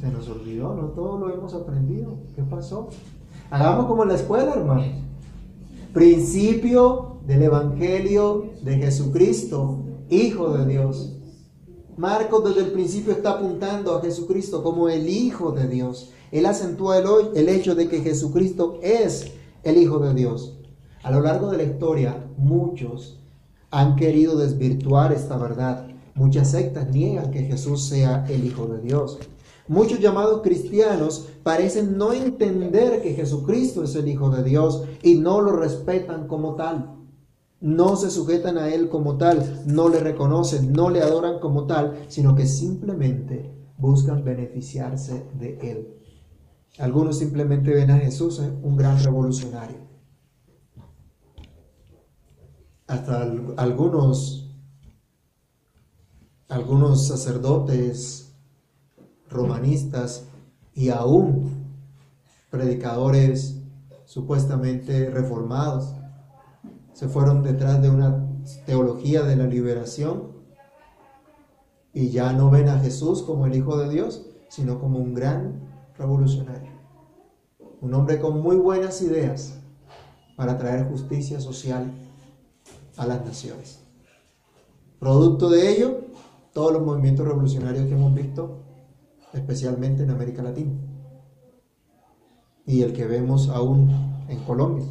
Se 0.00 0.10
nos 0.10 0.28
olvidó, 0.28 0.74
no 0.74 0.88
todo 0.88 1.18
lo 1.18 1.32
hemos 1.32 1.54
aprendido. 1.54 2.18
¿Qué 2.34 2.42
pasó? 2.42 2.88
Hagamos 3.50 3.86
como 3.86 4.02
en 4.02 4.08
la 4.08 4.16
escuela, 4.16 4.54
hermano. 4.54 4.82
Principio 5.92 7.18
del 7.26 7.42
Evangelio 7.42 8.46
de 8.62 8.78
Jesucristo, 8.78 9.78
Hijo 10.10 10.52
de 10.54 10.66
Dios. 10.66 11.16
Marcos 11.96 12.42
desde 12.44 12.60
el 12.60 12.72
principio 12.72 13.12
está 13.12 13.32
apuntando 13.32 13.94
a 13.94 14.00
Jesucristo 14.00 14.62
como 14.62 14.88
el 14.88 15.10
Hijo 15.10 15.52
de 15.52 15.68
Dios. 15.68 16.10
Él 16.30 16.46
acentúa 16.46 16.96
el, 16.96 17.06
el 17.34 17.50
hecho 17.50 17.74
de 17.74 17.86
que 17.88 18.00
Jesucristo 18.00 18.78
es 18.82 19.32
el 19.62 19.76
Hijo 19.76 19.98
de 19.98 20.14
Dios. 20.14 20.56
A 21.02 21.10
lo 21.10 21.20
largo 21.20 21.50
de 21.50 21.58
la 21.58 21.64
historia, 21.64 22.24
muchos 22.38 23.18
han 23.70 23.96
querido 23.96 24.38
desvirtuar 24.38 25.12
esta 25.12 25.36
verdad. 25.36 25.86
Muchas 26.14 26.50
sectas 26.52 26.88
niegan 26.88 27.30
que 27.30 27.42
Jesús 27.42 27.84
sea 27.84 28.24
el 28.26 28.46
Hijo 28.46 28.66
de 28.66 28.80
Dios. 28.80 29.18
Muchos 29.68 30.00
llamados 30.00 30.40
cristianos 30.40 31.28
parecen 31.42 31.98
no 31.98 32.14
entender 32.14 33.02
que 33.02 33.12
Jesucristo 33.12 33.84
es 33.84 33.94
el 33.96 34.08
Hijo 34.08 34.30
de 34.30 34.42
Dios 34.42 34.84
y 35.02 35.16
no 35.16 35.42
lo 35.42 35.56
respetan 35.56 36.26
como 36.26 36.54
tal. 36.54 37.01
No 37.62 37.94
se 37.94 38.10
sujetan 38.10 38.58
a 38.58 38.74
Él 38.74 38.88
como 38.88 39.18
tal, 39.18 39.62
no 39.66 39.88
le 39.88 40.00
reconocen, 40.00 40.72
no 40.72 40.90
le 40.90 41.00
adoran 41.00 41.38
como 41.38 41.64
tal, 41.64 42.06
sino 42.08 42.34
que 42.34 42.44
simplemente 42.44 43.54
buscan 43.78 44.24
beneficiarse 44.24 45.30
de 45.38 45.58
Él. 45.70 45.96
Algunos 46.78 47.18
simplemente 47.18 47.72
ven 47.72 47.92
a 47.92 47.98
Jesús 47.98 48.40
un 48.40 48.76
gran 48.76 49.00
revolucionario. 49.00 49.76
Hasta 52.88 53.22
algunos, 53.56 54.50
algunos 56.48 57.06
sacerdotes 57.06 58.34
romanistas 59.30 60.24
y 60.74 60.88
aún 60.88 61.62
predicadores 62.50 63.60
supuestamente 64.04 65.10
reformados 65.10 65.94
se 66.92 67.08
fueron 67.08 67.42
detrás 67.42 67.80
de 67.82 67.90
una 67.90 68.26
teología 68.66 69.22
de 69.22 69.36
la 69.36 69.46
liberación 69.46 70.32
y 71.92 72.10
ya 72.10 72.32
no 72.32 72.50
ven 72.50 72.68
a 72.68 72.78
Jesús 72.78 73.22
como 73.22 73.46
el 73.46 73.54
Hijo 73.54 73.76
de 73.76 73.88
Dios, 73.88 74.26
sino 74.48 74.80
como 74.80 74.98
un 74.98 75.14
gran 75.14 75.60
revolucionario. 75.96 76.72
Un 77.80 77.94
hombre 77.94 78.20
con 78.20 78.40
muy 78.40 78.56
buenas 78.56 79.02
ideas 79.02 79.58
para 80.36 80.56
traer 80.58 80.88
justicia 80.88 81.40
social 81.40 81.92
a 82.96 83.06
las 83.06 83.24
naciones. 83.24 83.80
Producto 84.98 85.50
de 85.50 85.70
ello, 85.70 86.00
todos 86.52 86.72
los 86.72 86.82
movimientos 86.82 87.26
revolucionarios 87.26 87.86
que 87.86 87.94
hemos 87.94 88.14
visto 88.14 88.62
especialmente 89.32 90.02
en 90.02 90.10
América 90.10 90.42
Latina 90.42 90.72
y 92.66 92.82
el 92.82 92.92
que 92.92 93.06
vemos 93.06 93.48
aún 93.48 93.90
en 94.28 94.38
Colombia. 94.44 94.86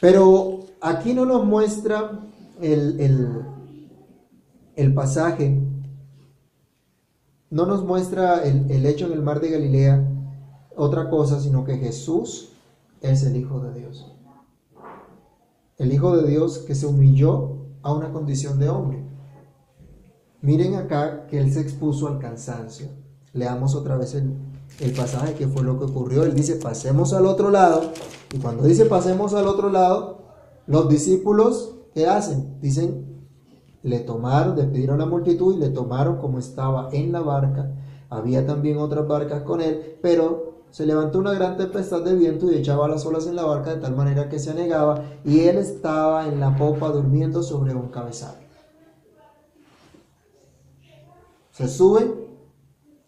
Pero 0.00 0.59
aquí 0.80 1.14
no 1.14 1.26
nos 1.26 1.44
muestra 1.44 2.20
el, 2.60 3.44
el, 4.76 4.94
pasaje, 4.94 5.60
no 7.50 7.66
nos 7.66 7.84
muestra 7.84 8.42
el, 8.44 8.70
el 8.70 8.86
hecho 8.86 9.06
en 9.06 9.12
el 9.12 9.22
mar 9.22 9.40
de 9.40 9.50
Galilea 9.50 10.06
otra 10.76 11.10
cosa, 11.10 11.40
sino 11.40 11.64
que 11.64 11.76
Jesús 11.76 12.52
es 13.00 13.24
el 13.24 13.36
Hijo 13.36 13.60
de 13.60 13.78
Dios. 13.78 14.06
El 15.78 15.92
Hijo 15.92 16.16
de 16.16 16.28
Dios 16.28 16.58
que 16.58 16.74
se 16.74 16.86
humilló 16.86 17.56
a 17.82 17.92
una 17.92 18.12
condición 18.12 18.58
de 18.58 18.68
hombre. 18.68 19.02
Miren 20.42 20.74
acá 20.74 21.26
que 21.26 21.38
Él 21.38 21.52
se 21.52 21.60
expuso 21.60 22.08
al 22.08 22.18
cansancio. 22.18 22.88
Leamos 23.32 23.74
otra 23.74 23.96
vez 23.96 24.14
el, 24.14 24.32
pasaje 24.96 25.34
que 25.34 25.48
fue 25.48 25.62
lo 25.62 25.78
que 25.78 25.84
ocurrió. 25.84 26.24
Él 26.24 26.34
dice, 26.34 26.56
pasemos 26.56 27.12
al 27.12 27.26
otro 27.26 27.50
lado. 27.50 27.92
Y 28.32 28.38
cuando 28.38 28.64
dice 28.64 28.86
pasemos 28.86 29.34
al 29.34 29.46
otro 29.46 29.68
lado, 29.70 30.19
los 30.70 30.88
discípulos, 30.88 31.74
¿qué 31.92 32.06
hacen? 32.06 32.60
Dicen, 32.60 33.26
le 33.82 33.98
tomaron, 33.98 34.54
despidieron 34.54 35.00
a 35.00 35.04
la 35.04 35.10
multitud 35.10 35.56
y 35.56 35.58
le 35.58 35.70
tomaron 35.70 36.18
como 36.18 36.38
estaba 36.38 36.90
en 36.92 37.10
la 37.10 37.22
barca. 37.22 37.72
Había 38.08 38.46
también 38.46 38.78
otras 38.78 39.08
barcas 39.08 39.42
con 39.42 39.60
él, 39.60 39.98
pero 40.00 40.60
se 40.70 40.86
levantó 40.86 41.18
una 41.18 41.32
gran 41.32 41.56
tempestad 41.56 42.02
de 42.02 42.14
viento 42.14 42.48
y 42.48 42.54
echaba 42.54 42.86
las 42.86 43.04
olas 43.04 43.26
en 43.26 43.34
la 43.34 43.44
barca 43.44 43.74
de 43.74 43.80
tal 43.80 43.96
manera 43.96 44.28
que 44.28 44.38
se 44.38 44.52
anegaba 44.52 45.02
y 45.24 45.40
él 45.40 45.58
estaba 45.58 46.28
en 46.28 46.38
la 46.38 46.56
popa 46.56 46.90
durmiendo 46.90 47.42
sobre 47.42 47.74
un 47.74 47.88
cabezal. 47.88 48.36
Se 51.50 51.66
sube 51.66 52.14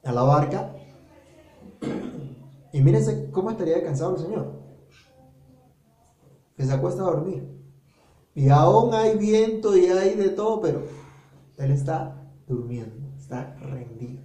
a 0.02 0.11
la 0.11 0.23
barca. 0.25 0.75
Y 2.73 2.81
mírense 2.81 3.31
cómo 3.31 3.52
estaría 3.52 3.85
cansado 3.85 4.16
el 4.16 4.23
Señor. 4.23 4.62
Que 6.62 6.69
se 6.69 6.75
acuesta 6.75 7.02
a 7.02 7.07
dormir. 7.07 7.42
Y 8.37 8.49
aún 8.49 8.95
hay 8.95 9.19
viento 9.19 9.76
y 9.76 9.87
hay 9.87 10.14
de 10.14 10.28
todo, 10.28 10.61
pero 10.61 10.85
Él 11.57 11.73
está 11.73 12.23
durmiendo, 12.47 13.04
está 13.19 13.57
rendido. 13.57 14.23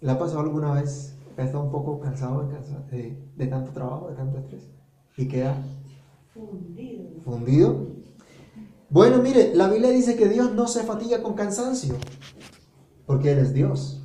¿Le 0.00 0.10
ha 0.10 0.18
pasado 0.18 0.40
alguna 0.40 0.72
vez 0.72 1.18
que 1.36 1.42
está 1.42 1.58
un 1.58 1.70
poco 1.70 2.00
cansado 2.00 2.48
de, 2.90 3.18
de, 3.36 3.46
tanto 3.46 3.72
trabajo, 3.72 4.08
de 4.08 4.14
tanto 4.16 4.38
estrés? 4.38 4.70
Y 5.18 5.28
queda 5.28 5.54
fundido. 6.32 7.04
fundido. 7.22 7.88
Bueno, 8.88 9.18
mire, 9.18 9.54
la 9.54 9.68
Biblia 9.68 9.90
dice 9.90 10.16
que 10.16 10.30
Dios 10.30 10.54
no 10.54 10.66
se 10.66 10.82
fatiga 10.82 11.22
con 11.22 11.34
cansancio, 11.34 11.94
porque 13.04 13.32
Él 13.32 13.40
es 13.40 13.52
Dios. 13.52 14.02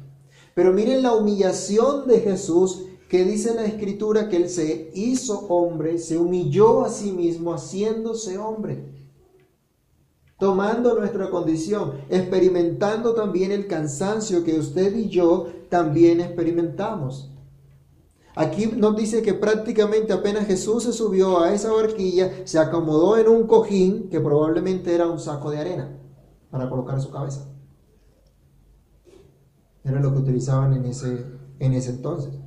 Pero 0.56 0.74
miren 0.74 1.02
la 1.02 1.14
humillación 1.14 2.06
de 2.06 2.20
Jesús 2.20 2.84
que 3.14 3.26
dice 3.26 3.54
la 3.54 3.64
escritura 3.66 4.28
que 4.28 4.38
Él 4.38 4.50
se 4.50 4.90
hizo 4.96 5.46
hombre, 5.50 6.00
se 6.00 6.18
humilló 6.18 6.84
a 6.84 6.90
sí 6.90 7.12
mismo 7.12 7.54
haciéndose 7.54 8.40
hombre, 8.40 8.86
tomando 10.40 10.98
nuestra 10.98 11.30
condición, 11.30 11.94
experimentando 12.10 13.14
también 13.14 13.52
el 13.52 13.68
cansancio 13.68 14.44
que 14.44 14.58
usted 14.58 14.96
y 14.96 15.10
yo 15.10 15.46
también 15.70 16.22
experimentamos. 16.22 17.30
Aquí 18.34 18.66
nos 18.66 18.96
dice 18.96 19.22
que 19.22 19.36
prácticamente 19.36 20.12
apenas 20.12 20.48
Jesús 20.48 20.82
se 20.82 20.92
subió 20.92 21.40
a 21.40 21.54
esa 21.54 21.72
barquilla, 21.72 22.48
se 22.48 22.58
acomodó 22.58 23.16
en 23.18 23.28
un 23.28 23.46
cojín 23.46 24.10
que 24.10 24.20
probablemente 24.20 24.92
era 24.92 25.06
un 25.06 25.20
saco 25.20 25.52
de 25.52 25.60
arena 25.60 26.00
para 26.50 26.68
colocar 26.68 27.00
su 27.00 27.12
cabeza. 27.12 27.48
Era 29.84 30.00
lo 30.00 30.12
que 30.12 30.18
utilizaban 30.18 30.74
en 30.74 30.86
ese, 30.86 31.24
en 31.60 31.74
ese 31.74 31.92
entonces. 31.92 32.43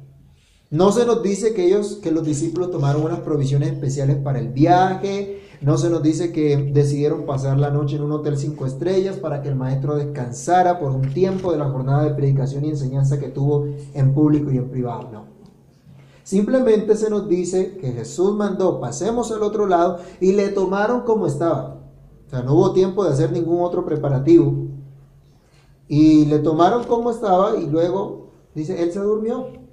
No 0.76 0.92
se 0.92 1.06
nos 1.06 1.22
dice 1.22 1.54
que 1.54 1.64
ellos, 1.64 2.00
que 2.02 2.10
los 2.10 2.22
discípulos 2.22 2.70
tomaron 2.70 3.02
unas 3.02 3.20
provisiones 3.20 3.72
especiales 3.72 4.16
para 4.16 4.38
el 4.38 4.48
viaje. 4.48 5.40
No 5.62 5.78
se 5.78 5.88
nos 5.88 6.02
dice 6.02 6.32
que 6.32 6.54
decidieron 6.70 7.24
pasar 7.24 7.58
la 7.58 7.70
noche 7.70 7.96
en 7.96 8.02
un 8.02 8.12
hotel 8.12 8.36
cinco 8.36 8.66
estrellas 8.66 9.16
para 9.16 9.40
que 9.40 9.48
el 9.48 9.54
maestro 9.54 9.96
descansara 9.96 10.78
por 10.78 10.92
un 10.92 11.14
tiempo 11.14 11.50
de 11.50 11.56
la 11.56 11.70
jornada 11.70 12.04
de 12.04 12.10
predicación 12.10 12.66
y 12.66 12.68
enseñanza 12.68 13.18
que 13.18 13.28
tuvo 13.28 13.66
en 13.94 14.12
público 14.12 14.50
y 14.50 14.58
en 14.58 14.68
privado. 14.68 15.08
No. 15.10 15.24
Simplemente 16.24 16.94
se 16.94 17.08
nos 17.08 17.26
dice 17.26 17.78
que 17.78 17.92
Jesús 17.92 18.36
mandó, 18.36 18.78
pasemos 18.78 19.32
al 19.32 19.44
otro 19.44 19.66
lado 19.66 20.00
y 20.20 20.32
le 20.32 20.48
tomaron 20.48 21.04
como 21.04 21.26
estaba. 21.26 21.80
O 22.26 22.30
sea, 22.30 22.42
no 22.42 22.52
hubo 22.52 22.72
tiempo 22.74 23.02
de 23.02 23.12
hacer 23.12 23.32
ningún 23.32 23.62
otro 23.62 23.86
preparativo. 23.86 24.52
Y 25.88 26.26
le 26.26 26.38
tomaron 26.40 26.84
como 26.84 27.10
estaba 27.10 27.56
y 27.56 27.66
luego, 27.66 28.28
dice, 28.54 28.82
él 28.82 28.92
se 28.92 29.00
durmió. 29.00 29.64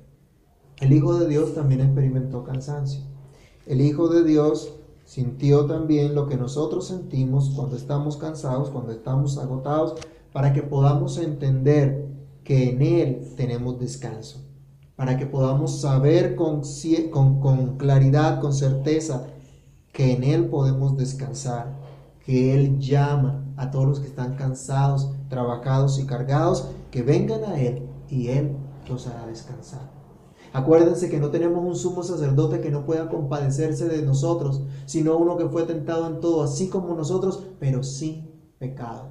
El 0.79 0.93
Hijo 0.93 1.17
de 1.17 1.27
Dios 1.27 1.53
también 1.53 1.81
experimentó 1.81 2.43
cansancio. 2.43 3.01
El 3.65 3.81
Hijo 3.81 4.07
de 4.07 4.23
Dios 4.23 4.73
sintió 5.05 5.65
también 5.65 6.15
lo 6.15 6.27
que 6.27 6.37
nosotros 6.37 6.87
sentimos 6.87 7.51
cuando 7.55 7.75
estamos 7.75 8.17
cansados, 8.17 8.69
cuando 8.69 8.91
estamos 8.91 9.37
agotados, 9.37 9.95
para 10.31 10.53
que 10.53 10.63
podamos 10.63 11.17
entender 11.17 12.07
que 12.43 12.69
en 12.69 12.81
Él 12.81 13.33
tenemos 13.35 13.79
descanso 13.79 14.43
para 14.95 15.17
que 15.17 15.25
podamos 15.25 15.81
saber 15.81 16.35
con, 16.35 16.61
claridad, 17.77 18.39
con 18.39 18.53
certeza, 18.53 19.27
que 19.91 20.13
en 20.13 20.23
Él 20.23 20.45
podemos 20.49 20.97
descansar, 20.97 21.73
que 22.25 22.53
Él 22.53 22.79
llama 22.79 23.43
a 23.57 23.71
todos 23.71 23.85
los 23.85 23.99
que 23.99 24.07
están 24.07 24.35
cansados, 24.35 25.11
trabajados 25.29 25.99
y 25.99 26.05
cargados, 26.05 26.69
que 26.91 27.01
vengan 27.01 27.43
a 27.43 27.59
Él 27.59 27.87
y 28.09 28.29
Él 28.29 28.55
los 28.87 29.07
hará 29.07 29.25
descansar. 29.25 30.02
Acuérdense 30.53 31.09
que 31.09 31.19
no 31.19 31.31
tenemos 31.31 31.65
un 31.65 31.75
sumo 31.75 32.03
sacerdote 32.03 32.61
que 32.61 32.69
no 32.69 32.85
pueda 32.85 33.09
compadecerse 33.09 33.87
de 33.87 34.03
nosotros, 34.03 34.61
sino 34.85 35.17
uno 35.17 35.35
que 35.35 35.49
fue 35.49 35.63
tentado 35.63 36.05
en 36.05 36.19
todo, 36.19 36.43
así 36.43 36.69
como 36.69 36.93
nosotros, 36.93 37.43
pero 37.59 37.81
sin 37.81 38.29
pecado. 38.59 39.07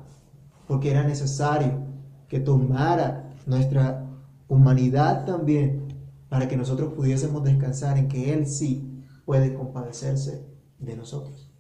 Porque 0.69 0.93
era 0.93 1.03
necesario 1.03 1.81
que 2.29 2.39
tomara 2.39 3.35
nuestra 3.45 4.09
humanidad 4.47 5.27
también, 5.27 5.89
para 6.29 6.47
que 6.47 6.57
nosotros 6.57 6.95
pudiésemos 6.95 7.43
descansar 7.43 7.99
en 7.99 8.07
que 8.07 8.33
Él 8.33 8.47
sí 8.47 9.05
puede 9.27 9.53
compadecerse 9.53 10.47
de 10.79 10.97
nosotros, 10.97 11.51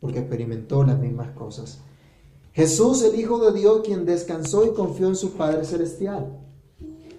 porque 0.00 0.18
experimentó 0.18 0.82
las 0.82 0.98
mismas 0.98 1.30
cosas. 1.30 1.80
Jesús, 2.52 3.04
el 3.04 3.18
Hijo 3.18 3.38
de 3.38 3.56
Dios, 3.56 3.82
quien 3.84 4.04
descansó 4.04 4.66
y 4.66 4.74
confió 4.74 5.06
en 5.06 5.14
su 5.14 5.34
Padre 5.34 5.64
Celestial. 5.64 6.47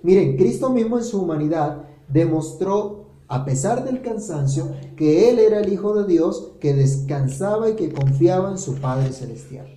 Miren, 0.03 0.37
Cristo 0.37 0.69
mismo 0.69 0.97
en 0.97 1.03
su 1.03 1.21
humanidad 1.21 1.83
demostró, 2.07 3.05
a 3.27 3.45
pesar 3.45 3.83
del 3.83 4.01
cansancio, 4.01 4.69
que 4.95 5.29
Él 5.29 5.39
era 5.39 5.59
el 5.59 5.71
Hijo 5.71 5.93
de 5.93 6.07
Dios, 6.07 6.51
que 6.59 6.73
descansaba 6.73 7.69
y 7.69 7.75
que 7.75 7.91
confiaba 7.91 8.49
en 8.51 8.57
su 8.57 8.75
Padre 8.75 9.11
Celestial. 9.11 9.67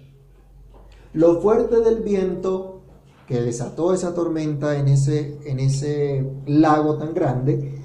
Lo 1.12 1.40
fuerte 1.40 1.80
del 1.80 2.00
viento 2.02 2.80
que 3.26 3.40
desató 3.40 3.92
esa 3.92 4.14
tormenta 4.14 4.78
en 4.78 4.88
ese, 4.88 5.38
en 5.44 5.60
ese 5.60 6.30
lago 6.46 6.96
tan 6.96 7.14
grande, 7.14 7.78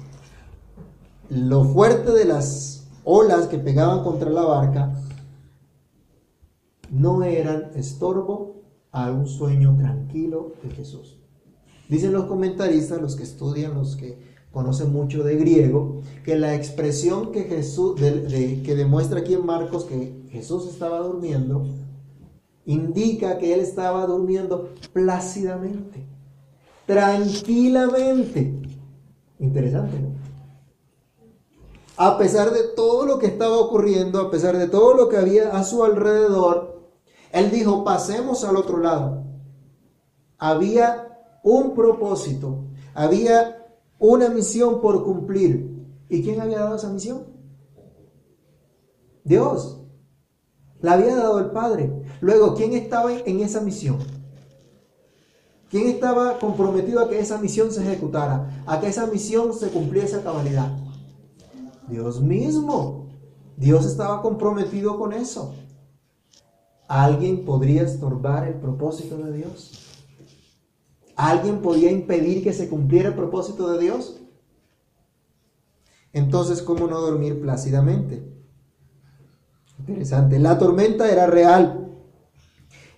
lo 1.28 1.64
fuerte 1.64 2.12
de 2.12 2.24
las 2.24 2.88
olas 3.04 3.46
que 3.46 3.58
pegaban 3.58 4.02
contra 4.02 4.30
la 4.30 4.42
barca 4.42 4.94
no 6.90 7.22
eran 7.22 7.70
estorbo 7.74 8.62
a 8.92 9.10
un 9.10 9.26
sueño 9.26 9.76
tranquilo 9.76 10.52
de 10.62 10.70
Jesús. 10.70 11.18
Dicen 11.88 12.12
los 12.12 12.24
comentaristas, 12.24 13.00
los 13.00 13.16
que 13.16 13.22
estudian, 13.22 13.74
los 13.74 13.96
que 13.96 14.18
conocen 14.52 14.92
mucho 14.92 15.22
de 15.22 15.36
griego, 15.36 16.02
que 16.24 16.36
la 16.36 16.54
expresión 16.54 17.32
que 17.32 17.44
Jesús 17.44 17.98
que 17.98 18.74
demuestra 18.74 19.20
aquí 19.20 19.34
en 19.34 19.46
Marcos 19.46 19.84
que 19.84 20.24
Jesús 20.30 20.68
estaba 20.68 20.98
durmiendo 21.00 21.66
indica 22.64 23.38
que 23.38 23.54
él 23.54 23.60
estaba 23.60 24.06
durmiendo 24.06 24.70
plácidamente, 24.92 26.04
tranquilamente. 26.86 28.54
Interesante, 29.38 29.98
¿no? 30.00 30.18
A 31.96 32.16
pesar 32.16 32.52
de 32.52 32.62
todo 32.76 33.06
lo 33.06 33.18
que 33.18 33.26
estaba 33.26 33.58
ocurriendo, 33.58 34.20
a 34.20 34.30
pesar 34.30 34.56
de 34.56 34.68
todo 34.68 34.94
lo 34.94 35.08
que 35.08 35.16
había 35.16 35.50
a 35.50 35.64
su 35.64 35.82
alrededor, 35.82 36.92
él 37.32 37.50
dijo, 37.50 37.82
pasemos 37.82 38.44
al 38.44 38.56
otro 38.56 38.78
lado. 38.78 39.24
Había 40.38 41.07
un 41.42 41.74
propósito, 41.74 42.64
había 42.94 43.66
una 43.98 44.28
misión 44.28 44.80
por 44.80 45.04
cumplir. 45.04 45.68
¿Y 46.08 46.22
quién 46.22 46.40
había 46.40 46.60
dado 46.60 46.76
esa 46.76 46.90
misión? 46.90 47.26
Dios. 49.24 49.80
La 50.80 50.92
había 50.92 51.16
dado 51.16 51.38
el 51.40 51.50
Padre. 51.50 52.02
Luego, 52.20 52.54
¿quién 52.54 52.72
estaba 52.72 53.12
en 53.12 53.40
esa 53.40 53.60
misión? 53.60 53.98
¿Quién 55.68 55.88
estaba 55.88 56.38
comprometido 56.38 57.00
a 57.00 57.10
que 57.10 57.18
esa 57.18 57.38
misión 57.38 57.70
se 57.70 57.82
ejecutara? 57.82 58.64
A 58.66 58.80
que 58.80 58.88
esa 58.88 59.06
misión 59.06 59.52
se 59.52 59.68
cumpliese 59.68 60.16
a 60.16 60.22
cabalidad. 60.22 60.70
Dios 61.88 62.20
mismo. 62.22 63.08
Dios 63.56 63.84
estaba 63.84 64.22
comprometido 64.22 64.98
con 64.98 65.12
eso. 65.12 65.54
¿Alguien 66.86 67.44
podría 67.44 67.82
estorbar 67.82 68.46
el 68.48 68.54
propósito 68.54 69.18
de 69.18 69.32
Dios? 69.32 69.87
¿Alguien 71.18 71.62
podía 71.62 71.90
impedir 71.90 72.44
que 72.44 72.52
se 72.52 72.68
cumpliera 72.68 73.08
el 73.08 73.16
propósito 73.16 73.72
de 73.72 73.80
Dios? 73.80 74.20
Entonces, 76.12 76.62
¿cómo 76.62 76.86
no 76.86 77.00
dormir 77.00 77.40
plácidamente? 77.40 78.22
Interesante. 79.80 80.38
La 80.38 80.56
tormenta 80.58 81.10
era 81.10 81.26
real. 81.26 81.88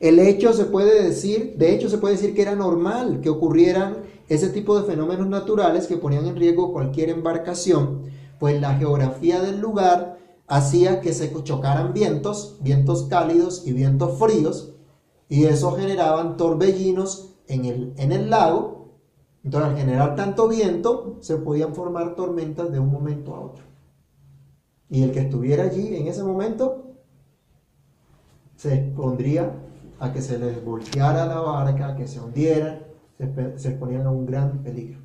El 0.01 0.19
hecho 0.19 0.53
se 0.53 0.67
puede 0.67 1.03
decir, 1.03 1.55
de 1.57 1.75
hecho 1.75 1.89
se 1.89 1.97
puede 1.97 2.17
decir 2.17 2.35
que 2.35 2.43
era 2.43 2.55
normal 2.55 3.23
que 3.23 3.31
ocurrieran 3.31 4.03
ese 4.29 4.51
tipo 4.51 4.79
de 4.79 4.87
fenómenos 4.87 5.27
naturales 5.27 5.87
que 5.87 5.97
ponían 5.97 6.27
en 6.27 6.37
riesgo 6.37 6.75
cualquier 6.75 7.09
embarcación, 7.09 8.03
pues 8.39 8.61
la 8.61 8.75
geografía 8.75 9.41
del 9.41 9.61
lugar 9.61 10.19
hacía 10.47 11.01
que 11.01 11.15
se 11.15 11.33
chocaran 11.43 11.95
vientos, 11.95 12.59
vientos 12.61 13.05
cálidos 13.05 13.67
y 13.67 13.73
vientos 13.73 14.19
fríos, 14.19 14.75
y 15.31 15.47
eso 15.47 15.73
generaban 15.73 16.37
torbellinos 16.37 17.30
en 17.51 17.65
el, 17.65 17.95
en 17.97 18.13
el 18.13 18.31
lago. 18.31 18.99
Entonces 19.45 19.71
al 19.71 19.77
generar 19.77 20.17
tanto 20.17 20.49
viento, 20.49 21.17
se 21.21 21.37
podían 21.37 21.75
formar 21.75 22.15
tormentas 22.15 22.71
de 22.71 22.79
un 22.79 22.91
momento 22.91 23.35
a 23.35 23.41
otro. 23.41 23.65
Y 24.89 25.03
el 25.03 25.13
que 25.13 25.21
estuviera 25.21 25.65
allí 25.65 25.97
en 25.97 26.09
ese 26.09 26.23
momento 26.23 26.95
se 28.57 28.75
expondría 28.75 29.53
a 29.99 30.13
que 30.13 30.21
se 30.21 30.39
les 30.39 30.65
volteara 30.65 31.27
la 31.27 31.41
barca, 31.41 31.89
a 31.89 31.97
que 31.97 32.07
se 32.07 32.21
hundieran, 32.21 32.81
se, 33.17 33.59
se 33.59 33.69
exponían 33.71 34.07
a 34.07 34.11
un 34.11 34.27
gran 34.27 34.63
peligro. 34.63 35.01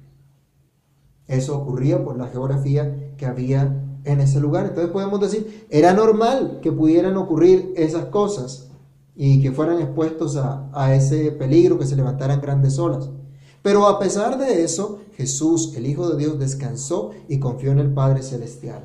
Eso 1.27 1.57
ocurría 1.57 2.03
por 2.03 2.17
la 2.17 2.27
geografía 2.27 3.15
que 3.17 3.25
había 3.25 3.81
en 4.03 4.21
ese 4.21 4.39
lugar. 4.39 4.65
Entonces 4.65 4.91
podemos 4.91 5.19
decir, 5.19 5.67
era 5.69 5.93
normal 5.93 6.59
que 6.61 6.71
pudieran 6.71 7.17
ocurrir 7.17 7.73
esas 7.75 8.05
cosas 8.05 8.64
y 9.15 9.41
que 9.41 9.51
fueran 9.51 9.81
expuestos 9.81 10.35
a, 10.35 10.69
a, 10.73 10.93
ese 10.93 11.31
peligro, 11.31 11.79
que 11.79 11.85
se 11.85 11.95
levantaran 11.95 12.41
grandes 12.41 12.77
olas. 12.77 13.09
Pero 13.61 13.87
a 13.87 13.97
pesar 13.97 14.37
de 14.37 14.63
eso, 14.63 14.99
Jesús, 15.15 15.73
el 15.75 15.87
Hijo 15.87 16.09
de 16.09 16.17
Dios, 16.17 16.37
descansó 16.37 17.11
y 17.27 17.39
confió 17.39 17.71
en 17.71 17.79
el 17.79 17.93
Padre 17.93 18.21
Celestial. 18.21 18.83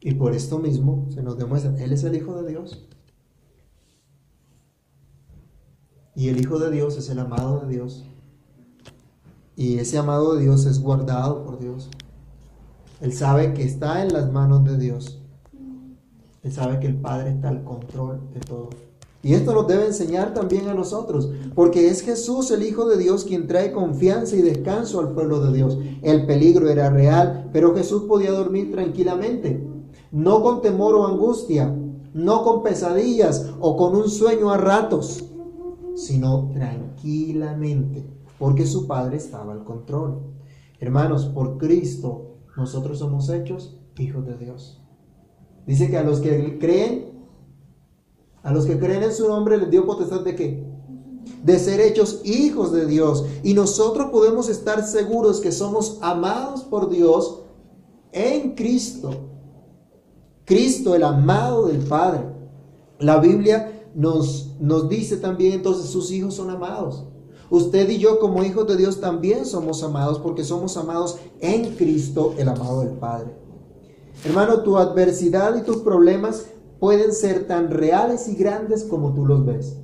Y 0.00 0.14
por 0.14 0.34
esto 0.34 0.58
mismo 0.58 1.06
se 1.10 1.22
nos 1.22 1.36
demuestra, 1.36 1.76
Él 1.82 1.92
es 1.92 2.04
el 2.04 2.14
Hijo 2.14 2.40
de 2.40 2.48
Dios. 2.48 2.88
Y 6.14 6.28
el 6.28 6.40
Hijo 6.40 6.58
de 6.58 6.70
Dios 6.70 6.96
es 6.96 7.10
el 7.10 7.18
amado 7.18 7.60
de 7.60 7.74
Dios. 7.74 8.04
Y 9.56 9.78
ese 9.78 9.98
amado 9.98 10.34
de 10.34 10.42
Dios 10.42 10.64
es 10.66 10.80
guardado 10.80 11.44
por 11.44 11.58
Dios. 11.58 11.88
Él 13.00 13.12
sabe 13.12 13.52
que 13.52 13.64
está 13.64 14.02
en 14.02 14.12
las 14.12 14.32
manos 14.32 14.64
de 14.64 14.78
Dios. 14.78 15.20
Él 16.46 16.52
sabe 16.52 16.80
que 16.80 16.86
el 16.86 16.96
Padre 16.96 17.32
está 17.32 17.50
al 17.50 17.62
control 17.62 18.20
de 18.32 18.40
todo. 18.40 18.70
Y 19.22 19.34
esto 19.34 19.52
nos 19.52 19.66
debe 19.66 19.86
enseñar 19.86 20.32
también 20.32 20.68
a 20.68 20.74
nosotros, 20.74 21.30
porque 21.54 21.88
es 21.88 22.00
Jesús, 22.00 22.50
el 22.52 22.62
Hijo 22.62 22.88
de 22.88 22.96
Dios, 22.96 23.24
quien 23.24 23.46
trae 23.46 23.72
confianza 23.72 24.36
y 24.36 24.42
descanso 24.42 25.00
al 25.00 25.12
pueblo 25.12 25.40
de 25.40 25.52
Dios. 25.52 25.76
El 26.02 26.24
peligro 26.24 26.70
era 26.70 26.88
real, 26.88 27.50
pero 27.52 27.74
Jesús 27.74 28.04
podía 28.04 28.30
dormir 28.30 28.72
tranquilamente 28.72 29.66
no 30.12 30.42
con 30.42 30.62
temor 30.62 30.94
o 30.94 31.06
angustia, 31.06 31.76
no 32.14 32.42
con 32.42 32.62
pesadillas 32.62 33.52
o 33.60 33.76
con 33.76 33.94
un 33.94 34.08
sueño 34.08 34.50
a 34.50 34.56
ratos, 34.56 35.24
sino 35.94 36.50
tranquilamente, 36.52 38.06
porque 38.38 38.66
su 38.66 38.86
Padre 38.86 39.16
estaba 39.16 39.52
al 39.52 39.64
control. 39.64 40.20
Hermanos, 40.78 41.26
por 41.26 41.58
Cristo 41.58 42.36
nosotros 42.56 43.00
somos 43.00 43.28
hechos 43.28 43.78
hijos 43.98 44.26
de 44.26 44.38
Dios. 44.38 44.85
Dice 45.66 45.90
que 45.90 45.96
a 45.96 46.02
los 46.02 46.20
que 46.20 46.58
creen, 46.58 47.12
a 48.42 48.52
los 48.52 48.66
que 48.66 48.78
creen 48.78 49.02
en 49.02 49.12
su 49.12 49.28
nombre 49.28 49.58
les 49.58 49.70
dio 49.70 49.84
potestad 49.84 50.20
de 50.20 50.36
qué? 50.36 50.76
de 51.42 51.58
ser 51.58 51.80
hechos 51.80 52.20
hijos 52.24 52.72
de 52.72 52.86
Dios. 52.86 53.24
Y 53.42 53.54
nosotros 53.54 54.10
podemos 54.10 54.48
estar 54.48 54.84
seguros 54.86 55.40
que 55.40 55.52
somos 55.52 55.98
amados 56.00 56.62
por 56.62 56.90
Dios 56.90 57.40
en 58.12 58.54
Cristo. 58.54 59.10
Cristo, 60.44 60.94
el 60.94 61.04
amado 61.04 61.66
del 61.66 61.78
Padre. 61.78 62.24
La 62.98 63.18
Biblia 63.18 63.88
nos, 63.94 64.54
nos 64.60 64.88
dice 64.88 65.16
también 65.16 65.54
entonces 65.54 65.86
sus 65.86 66.10
hijos 66.10 66.34
son 66.34 66.50
amados. 66.50 67.04
Usted 67.48 67.88
y 67.90 67.98
yo 67.98 68.18
como 68.18 68.42
hijos 68.42 68.66
de 68.66 68.76
Dios 68.76 69.00
también 69.00 69.46
somos 69.46 69.82
amados 69.82 70.18
porque 70.18 70.42
somos 70.42 70.76
amados 70.76 71.18
en 71.40 71.76
Cristo, 71.76 72.34
el 72.38 72.48
amado 72.48 72.80
del 72.80 72.90
Padre. 72.90 73.45
Hermano, 74.26 74.62
tu 74.62 74.76
adversidad 74.76 75.56
y 75.56 75.62
tus 75.62 75.76
problemas 75.76 76.46
pueden 76.80 77.12
ser 77.12 77.46
tan 77.46 77.70
reales 77.70 78.26
y 78.26 78.34
grandes 78.34 78.82
como 78.82 79.14
tú 79.14 79.24
los 79.24 79.46
ves. 79.46 79.76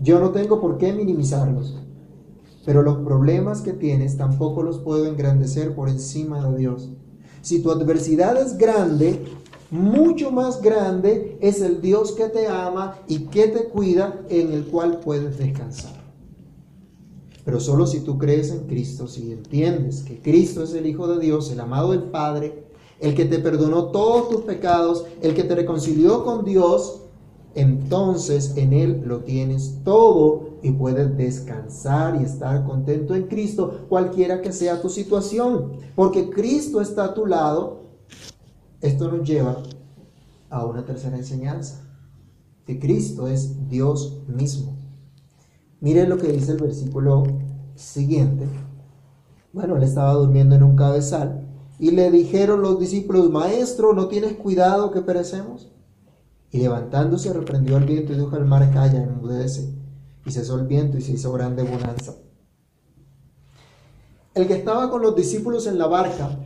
Yo 0.00 0.20
no 0.20 0.30
tengo 0.30 0.58
por 0.58 0.78
qué 0.78 0.94
minimizarlos, 0.94 1.76
pero 2.64 2.82
los 2.82 2.96
problemas 3.04 3.60
que 3.60 3.74
tienes 3.74 4.16
tampoco 4.16 4.62
los 4.62 4.78
puedo 4.78 5.04
engrandecer 5.04 5.74
por 5.74 5.90
encima 5.90 6.48
de 6.48 6.56
Dios. 6.56 6.92
Si 7.42 7.60
tu 7.60 7.70
adversidad 7.70 8.40
es 8.40 8.56
grande, 8.56 9.22
mucho 9.70 10.30
más 10.30 10.62
grande 10.62 11.36
es 11.42 11.60
el 11.60 11.82
Dios 11.82 12.12
que 12.12 12.30
te 12.30 12.48
ama 12.48 12.96
y 13.06 13.26
que 13.26 13.48
te 13.48 13.68
cuida, 13.68 14.24
en 14.30 14.50
el 14.52 14.64
cual 14.64 15.00
puedes 15.00 15.36
descansar. 15.36 15.92
Pero 17.44 17.60
solo 17.60 17.86
si 17.86 18.00
tú 18.00 18.16
crees 18.16 18.50
en 18.50 18.66
Cristo, 18.66 19.08
si 19.08 19.30
entiendes 19.30 20.00
que 20.00 20.22
Cristo 20.22 20.62
es 20.62 20.72
el 20.72 20.86
Hijo 20.86 21.06
de 21.06 21.20
Dios, 21.22 21.50
el 21.52 21.60
amado 21.60 21.90
del 21.90 22.04
Padre, 22.04 22.64
el 23.00 23.14
que 23.14 23.24
te 23.24 23.38
perdonó 23.38 23.86
todos 23.86 24.28
tus 24.28 24.40
pecados, 24.42 25.04
el 25.20 25.34
que 25.34 25.44
te 25.44 25.54
reconcilió 25.54 26.24
con 26.24 26.44
Dios, 26.44 27.02
entonces 27.54 28.56
en 28.56 28.72
Él 28.72 29.02
lo 29.04 29.20
tienes 29.20 29.80
todo 29.84 30.58
y 30.62 30.72
puedes 30.72 31.16
descansar 31.16 32.20
y 32.20 32.24
estar 32.24 32.64
contento 32.64 33.14
en 33.14 33.28
Cristo, 33.28 33.86
cualquiera 33.88 34.42
que 34.42 34.52
sea 34.52 34.80
tu 34.80 34.88
situación, 34.88 35.72
porque 35.94 36.30
Cristo 36.30 36.80
está 36.80 37.04
a 37.04 37.14
tu 37.14 37.26
lado. 37.26 37.84
Esto 38.80 39.10
nos 39.10 39.26
lleva 39.26 39.62
a 40.50 40.66
una 40.66 40.84
tercera 40.84 41.16
enseñanza, 41.16 41.80
que 42.66 42.78
Cristo 42.78 43.28
es 43.28 43.68
Dios 43.68 44.18
mismo. 44.26 44.76
Mire 45.80 46.06
lo 46.06 46.16
que 46.16 46.28
dice 46.28 46.52
el 46.52 46.58
versículo 46.58 47.24
siguiente. 47.74 48.46
Bueno, 49.52 49.76
él 49.76 49.82
estaba 49.82 50.12
durmiendo 50.14 50.54
en 50.54 50.62
un 50.62 50.76
cabezal 50.76 51.43
y 51.78 51.90
le 51.90 52.10
dijeron 52.10 52.62
los 52.62 52.78
discípulos, 52.78 53.30
Maestro, 53.30 53.92
¿no 53.94 54.08
tienes 54.08 54.34
cuidado 54.34 54.90
que 54.90 55.00
perecemos? 55.00 55.70
Y 56.50 56.58
levantándose 56.58 57.32
reprendió 57.32 57.76
al 57.76 57.84
viento 57.84 58.12
y 58.12 58.16
dijo 58.16 58.36
al 58.36 58.46
mar, 58.46 58.70
calla, 58.72 59.02
enmudece. 59.02 59.74
Y 60.24 60.30
cesó 60.30 60.58
el 60.58 60.66
viento 60.66 60.96
y 60.96 61.02
se 61.02 61.12
hizo 61.12 61.32
grande 61.32 61.64
bonanza. 61.64 62.14
El 64.34 64.46
que 64.46 64.54
estaba 64.54 64.90
con 64.90 65.02
los 65.02 65.16
discípulos 65.16 65.66
en 65.66 65.78
la 65.78 65.86
barca, 65.86 66.38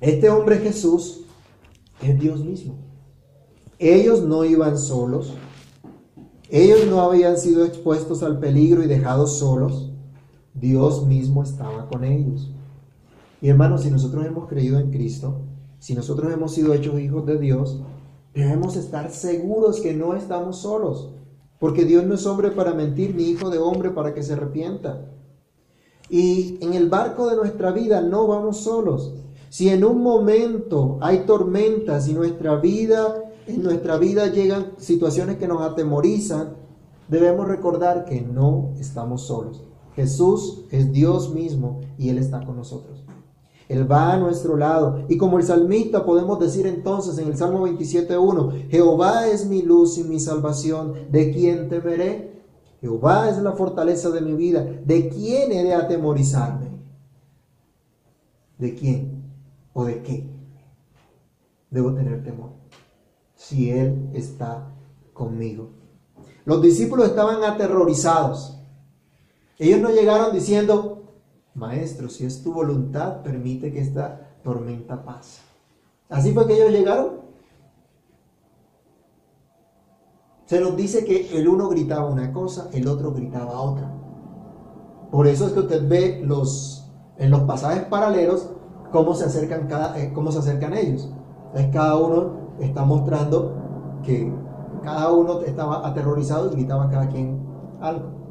este 0.00 0.30
hombre 0.30 0.58
Jesús, 0.58 1.22
es 2.00 2.18
Dios 2.18 2.44
mismo. 2.44 2.74
Ellos 3.78 4.22
no 4.22 4.44
iban 4.44 4.78
solos. 4.78 5.32
Ellos 6.48 6.86
no 6.88 7.00
habían 7.00 7.38
sido 7.38 7.64
expuestos 7.64 8.22
al 8.22 8.38
peligro 8.38 8.82
y 8.82 8.86
dejados 8.86 9.38
solos. 9.38 9.90
Dios 10.54 11.06
mismo 11.06 11.42
estaba 11.42 11.88
con 11.88 12.04
ellos. 12.04 12.52
Y 13.42 13.50
hermanos, 13.50 13.82
si 13.82 13.90
nosotros 13.90 14.24
hemos 14.24 14.48
creído 14.48 14.78
en 14.78 14.90
Cristo, 14.90 15.42
si 15.78 15.94
nosotros 15.94 16.32
hemos 16.32 16.54
sido 16.54 16.72
hechos 16.72 16.98
hijos 16.98 17.26
de 17.26 17.38
Dios, 17.38 17.82
Debemos 18.34 18.76
estar 18.76 19.10
seguros 19.10 19.80
que 19.80 19.92
no 19.92 20.14
estamos 20.14 20.58
solos, 20.58 21.10
porque 21.58 21.84
Dios 21.84 22.04
no 22.04 22.14
es 22.14 22.24
hombre 22.24 22.50
para 22.50 22.72
mentir, 22.72 23.14
ni 23.14 23.24
hijo 23.24 23.50
de 23.50 23.58
hombre 23.58 23.90
para 23.90 24.14
que 24.14 24.22
se 24.22 24.32
arrepienta. 24.32 25.10
Y 26.08 26.58
en 26.62 26.72
el 26.72 26.88
barco 26.88 27.28
de 27.28 27.36
nuestra 27.36 27.72
vida 27.72 28.00
no 28.00 28.26
vamos 28.26 28.58
solos. 28.58 29.14
Si 29.50 29.68
en 29.68 29.84
un 29.84 30.02
momento 30.02 30.98
hay 31.02 31.26
tormentas 31.26 32.08
y 32.08 32.14
nuestra 32.14 32.56
vida, 32.56 33.22
en 33.46 33.62
nuestra 33.62 33.98
vida 33.98 34.28
llegan 34.28 34.72
situaciones 34.78 35.36
que 35.36 35.48
nos 35.48 35.60
atemorizan, 35.60 36.56
debemos 37.08 37.46
recordar 37.46 38.06
que 38.06 38.22
no 38.22 38.72
estamos 38.78 39.26
solos. 39.26 39.62
Jesús 39.94 40.64
es 40.70 40.90
Dios 40.90 41.34
mismo 41.34 41.80
y 41.98 42.08
Él 42.08 42.16
está 42.16 42.42
con 42.46 42.56
nosotros. 42.56 43.04
Él 43.68 43.90
va 43.90 44.12
a 44.12 44.18
nuestro 44.18 44.56
lado. 44.56 45.04
Y 45.08 45.16
como 45.16 45.38
el 45.38 45.44
salmista 45.44 46.04
podemos 46.04 46.38
decir 46.38 46.66
entonces 46.66 47.18
en 47.18 47.28
el 47.28 47.36
Salmo 47.36 47.66
27.1, 47.66 48.68
Jehová 48.70 49.28
es 49.28 49.46
mi 49.46 49.62
luz 49.62 49.98
y 49.98 50.04
mi 50.04 50.20
salvación, 50.20 50.94
¿de 51.10 51.32
quién 51.32 51.68
temeré? 51.68 52.32
Jehová 52.80 53.30
es 53.30 53.38
la 53.38 53.52
fortaleza 53.52 54.10
de 54.10 54.20
mi 54.20 54.34
vida, 54.34 54.64
¿de 54.84 55.08
quién 55.08 55.52
he 55.52 55.62
de 55.62 55.74
atemorizarme? 55.74 56.66
¿De 58.58 58.74
quién 58.74 59.22
o 59.72 59.84
de 59.84 60.02
qué? 60.02 60.26
Debo 61.70 61.94
tener 61.94 62.22
temor. 62.22 62.50
Si 63.36 63.70
Él 63.70 64.10
está 64.12 64.68
conmigo. 65.12 65.70
Los 66.44 66.60
discípulos 66.60 67.06
estaban 67.06 67.44
aterrorizados. 67.44 68.58
Ellos 69.58 69.80
no 69.80 69.90
llegaron 69.90 70.32
diciendo, 70.32 70.91
Maestro, 71.54 72.08
si 72.08 72.24
es 72.24 72.42
tu 72.42 72.52
voluntad, 72.52 73.22
permite 73.22 73.72
que 73.72 73.80
esta 73.80 74.30
tormenta 74.42 75.04
pase. 75.04 75.40
Así 76.08 76.32
fue 76.32 76.46
que 76.46 76.54
ellos 76.54 76.70
llegaron. 76.70 77.22
Se 80.46 80.60
nos 80.60 80.76
dice 80.76 81.04
que 81.04 81.38
el 81.38 81.48
uno 81.48 81.68
gritaba 81.68 82.06
una 82.06 82.32
cosa, 82.32 82.68
el 82.72 82.86
otro 82.86 83.12
gritaba 83.12 83.60
otra. 83.60 83.90
Por 85.10 85.26
eso 85.26 85.46
es 85.46 85.52
que 85.52 85.60
usted 85.60 85.88
ve 85.88 86.22
los, 86.24 86.90
en 87.18 87.30
los 87.30 87.42
pasajes 87.42 87.84
paralelos 87.84 88.50
cómo 88.92 89.14
se 89.14 89.24
acercan, 89.24 89.66
cada, 89.66 89.98
eh, 89.98 90.12
cómo 90.12 90.30
se 90.30 90.38
acercan 90.38 90.74
ellos. 90.74 91.10
Entonces 91.46 91.72
cada 91.72 91.96
uno 91.96 92.32
está 92.60 92.84
mostrando 92.84 93.54
que 94.02 94.32
cada 94.82 95.12
uno 95.12 95.40
estaba 95.40 95.86
aterrorizado 95.86 96.48
y 96.48 96.56
gritaba 96.56 96.88
cada 96.90 97.08
quien 97.08 97.40
algo. 97.80 98.21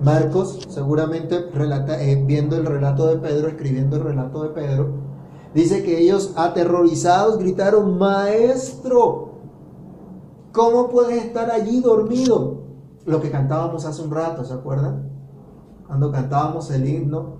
Marcos, 0.00 0.66
seguramente 0.68 1.50
relata, 1.52 2.02
eh, 2.02 2.22
viendo 2.26 2.56
el 2.56 2.66
relato 2.66 3.06
de 3.06 3.16
Pedro, 3.16 3.48
escribiendo 3.48 3.96
el 3.96 4.02
relato 4.02 4.42
de 4.42 4.50
Pedro, 4.50 4.90
dice 5.54 5.82
que 5.82 6.00
ellos 6.00 6.34
aterrorizados 6.36 7.38
gritaron, 7.38 7.98
Maestro, 7.98 9.30
¿cómo 10.52 10.88
puedes 10.88 11.24
estar 11.24 11.50
allí 11.50 11.80
dormido? 11.80 12.62
Lo 13.06 13.20
que 13.20 13.30
cantábamos 13.30 13.84
hace 13.84 14.02
un 14.02 14.10
rato, 14.10 14.44
¿se 14.44 14.52
acuerdan? 14.52 15.10
Cuando 15.86 16.10
cantábamos 16.10 16.70
el 16.70 16.86
himno. 16.88 17.36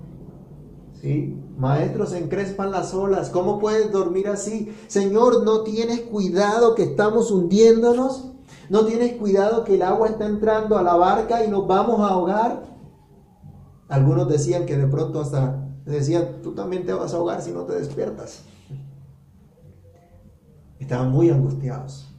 ¿Sí? 1.01 1.37
Maestro, 1.57 2.05
se 2.05 2.17
encrespan 2.17 2.71
las 2.71 2.93
olas. 2.93 3.29
¿Cómo 3.29 3.59
puedes 3.59 3.91
dormir 3.91 4.29
así? 4.29 4.73
Señor, 4.87 5.43
¿no 5.43 5.61
tienes 5.61 6.01
cuidado 6.01 6.73
que 6.73 6.83
estamos 6.83 7.29
hundiéndonos? 7.29 8.31
¿No 8.69 8.85
tienes 8.85 9.13
cuidado 9.13 9.63
que 9.63 9.75
el 9.75 9.81
agua 9.81 10.07
está 10.07 10.25
entrando 10.25 10.77
a 10.77 10.83
la 10.83 10.95
barca 10.95 11.43
y 11.43 11.47
nos 11.47 11.67
vamos 11.67 12.01
a 12.01 12.09
ahogar? 12.09 12.63
Algunos 13.87 14.27
decían 14.27 14.65
que 14.65 14.75
de 14.75 14.87
pronto 14.87 15.21
hasta 15.21 15.63
decían, 15.85 16.41
tú 16.43 16.53
también 16.53 16.85
te 16.85 16.93
vas 16.93 17.13
a 17.13 17.17
ahogar 17.17 17.41
si 17.41 17.51
no 17.51 17.63
te 17.63 17.73
despiertas. 17.73 18.43
Estaban 20.79 21.11
muy 21.11 21.29
angustiados. 21.29 22.13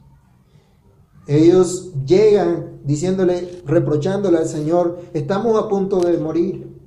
Ellos 1.27 1.93
llegan 2.05 2.79
diciéndole, 2.83 3.61
reprochándole 3.65 4.39
al 4.39 4.47
Señor, 4.47 4.99
estamos 5.13 5.61
a 5.63 5.67
punto 5.67 5.99
de 5.99 6.17
morir. 6.17 6.79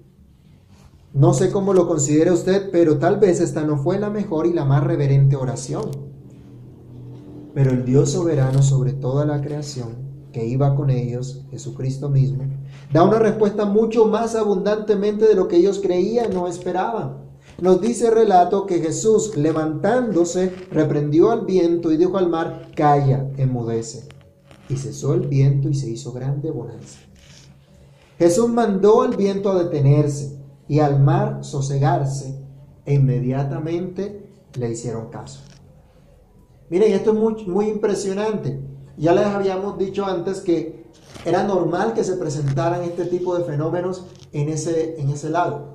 No 1.15 1.33
sé 1.35 1.53
cómo 1.53 1.73
lo 1.75 1.87
considera 1.87 2.33
usted, 2.33 2.71
pero 2.73 2.99
tal 2.99 3.19
vez 3.21 3.41
esta 3.41 3.63
no 3.63 3.77
fue 3.77 4.01
la 4.01 4.11
mejor 4.11 4.47
y 4.47 4.53
la 4.53 4.65
más 4.65 4.83
reverente 4.83 5.37
oración. 5.37 6.12
Pero 7.55 7.71
el 7.71 7.85
Dios 7.85 8.13
soberano 8.13 8.63
sobre 8.63 8.93
toda 8.93 9.27
la 9.27 9.43
creación, 9.43 10.13
que 10.33 10.47
iba 10.47 10.75
con 10.75 10.89
ellos, 10.91 11.43
Jesucristo 11.51 12.09
mismo, 12.09 12.45
da 12.93 13.03
una 13.03 13.19
respuesta 13.19 13.67
mucho 13.67 14.07
más 14.07 14.35
abundantemente 14.35 15.29
de 15.29 15.35
lo 15.35 15.49
que 15.49 15.57
ellos 15.57 15.81
creían 15.83 16.35
o 16.37 16.49
esperaban. 16.49 17.19
Nos 17.61 17.81
dice 17.81 18.09
el 18.09 18.15
relato 18.15 18.67
que 18.67 18.81
Jesús, 18.81 19.37
levantándose, 19.37 20.53
reprendió 20.71 21.31
al 21.31 21.45
viento 21.45 21.93
y 21.93 21.99
dijo 21.99 22.17
al 22.17 22.31
mar, 22.31 22.69
calla, 22.75 23.31
enmudece. 23.37 24.09
Y 24.69 24.77
cesó 24.77 25.13
el 25.13 25.29
viento 25.29 25.69
y 25.69 25.75
se 25.75 25.91
hizo 25.91 26.13
grande 26.13 26.51
bonanza. 26.51 26.99
Jesús 28.19 28.49
mandó 28.49 29.03
al 29.03 29.17
viento 29.17 29.51
a 29.51 29.63
detenerse 29.63 30.39
y 30.69 30.79
al 30.79 31.01
mar 31.01 31.45
sosegarse, 31.45 32.41
e 32.87 32.95
inmediatamente 32.95 34.27
le 34.59 34.71
hicieron 34.71 35.11
caso. 35.11 35.41
Miren, 36.73 36.95
esto 36.95 37.11
es 37.11 37.19
muy, 37.19 37.45
muy 37.45 37.69
impresionante. 37.69 38.59
Ya 38.97 39.13
les 39.13 39.27
habíamos 39.27 39.77
dicho 39.77 40.07
antes 40.07 40.41
que 40.41 40.87
era 41.23 41.45
normal 41.45 41.93
que 41.93 42.03
se 42.03 42.17
presentaran 42.17 42.83
este 42.83 43.05
tipo 43.05 43.37
de 43.37 43.45
fenómenos 43.45 44.07
en 44.33 44.49
ese, 44.49 44.99
en 44.99 45.11
ese 45.11 45.29
lago. 45.29 45.67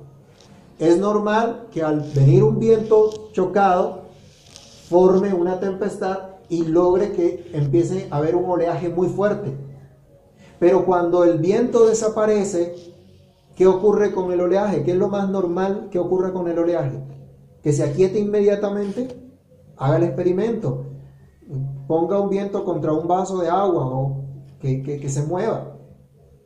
Es 0.80 0.98
normal 0.98 1.68
que 1.70 1.84
al 1.84 2.00
venir 2.16 2.42
un 2.42 2.58
viento 2.58 3.30
chocado 3.30 4.06
forme 4.88 5.32
una 5.32 5.60
tempestad 5.60 6.30
y 6.48 6.64
logre 6.64 7.12
que 7.12 7.48
empiece 7.52 8.08
a 8.10 8.16
haber 8.16 8.34
un 8.34 8.50
oleaje 8.50 8.88
muy 8.88 9.06
fuerte. 9.06 9.52
Pero 10.58 10.84
cuando 10.84 11.22
el 11.22 11.38
viento 11.38 11.86
desaparece, 11.86 12.74
¿qué 13.54 13.68
ocurre 13.68 14.10
con 14.12 14.32
el 14.32 14.40
oleaje? 14.40 14.82
¿Qué 14.82 14.90
es 14.90 14.96
lo 14.96 15.06
más 15.06 15.30
normal 15.30 15.90
que 15.92 16.00
ocurre 16.00 16.32
con 16.32 16.48
el 16.48 16.58
oleaje? 16.58 16.98
Que 17.62 17.72
se 17.72 17.84
aquiete 17.84 18.18
inmediatamente, 18.18 19.06
haga 19.76 19.98
el 19.98 20.02
experimento, 20.02 20.87
ponga 21.88 22.20
un 22.20 22.30
viento 22.30 22.64
contra 22.64 22.92
un 22.92 23.08
vaso 23.08 23.38
de 23.38 23.48
agua 23.48 23.86
o 23.86 24.24
que, 24.60 24.82
que 24.82 25.08
se 25.08 25.22
mueva, 25.22 25.76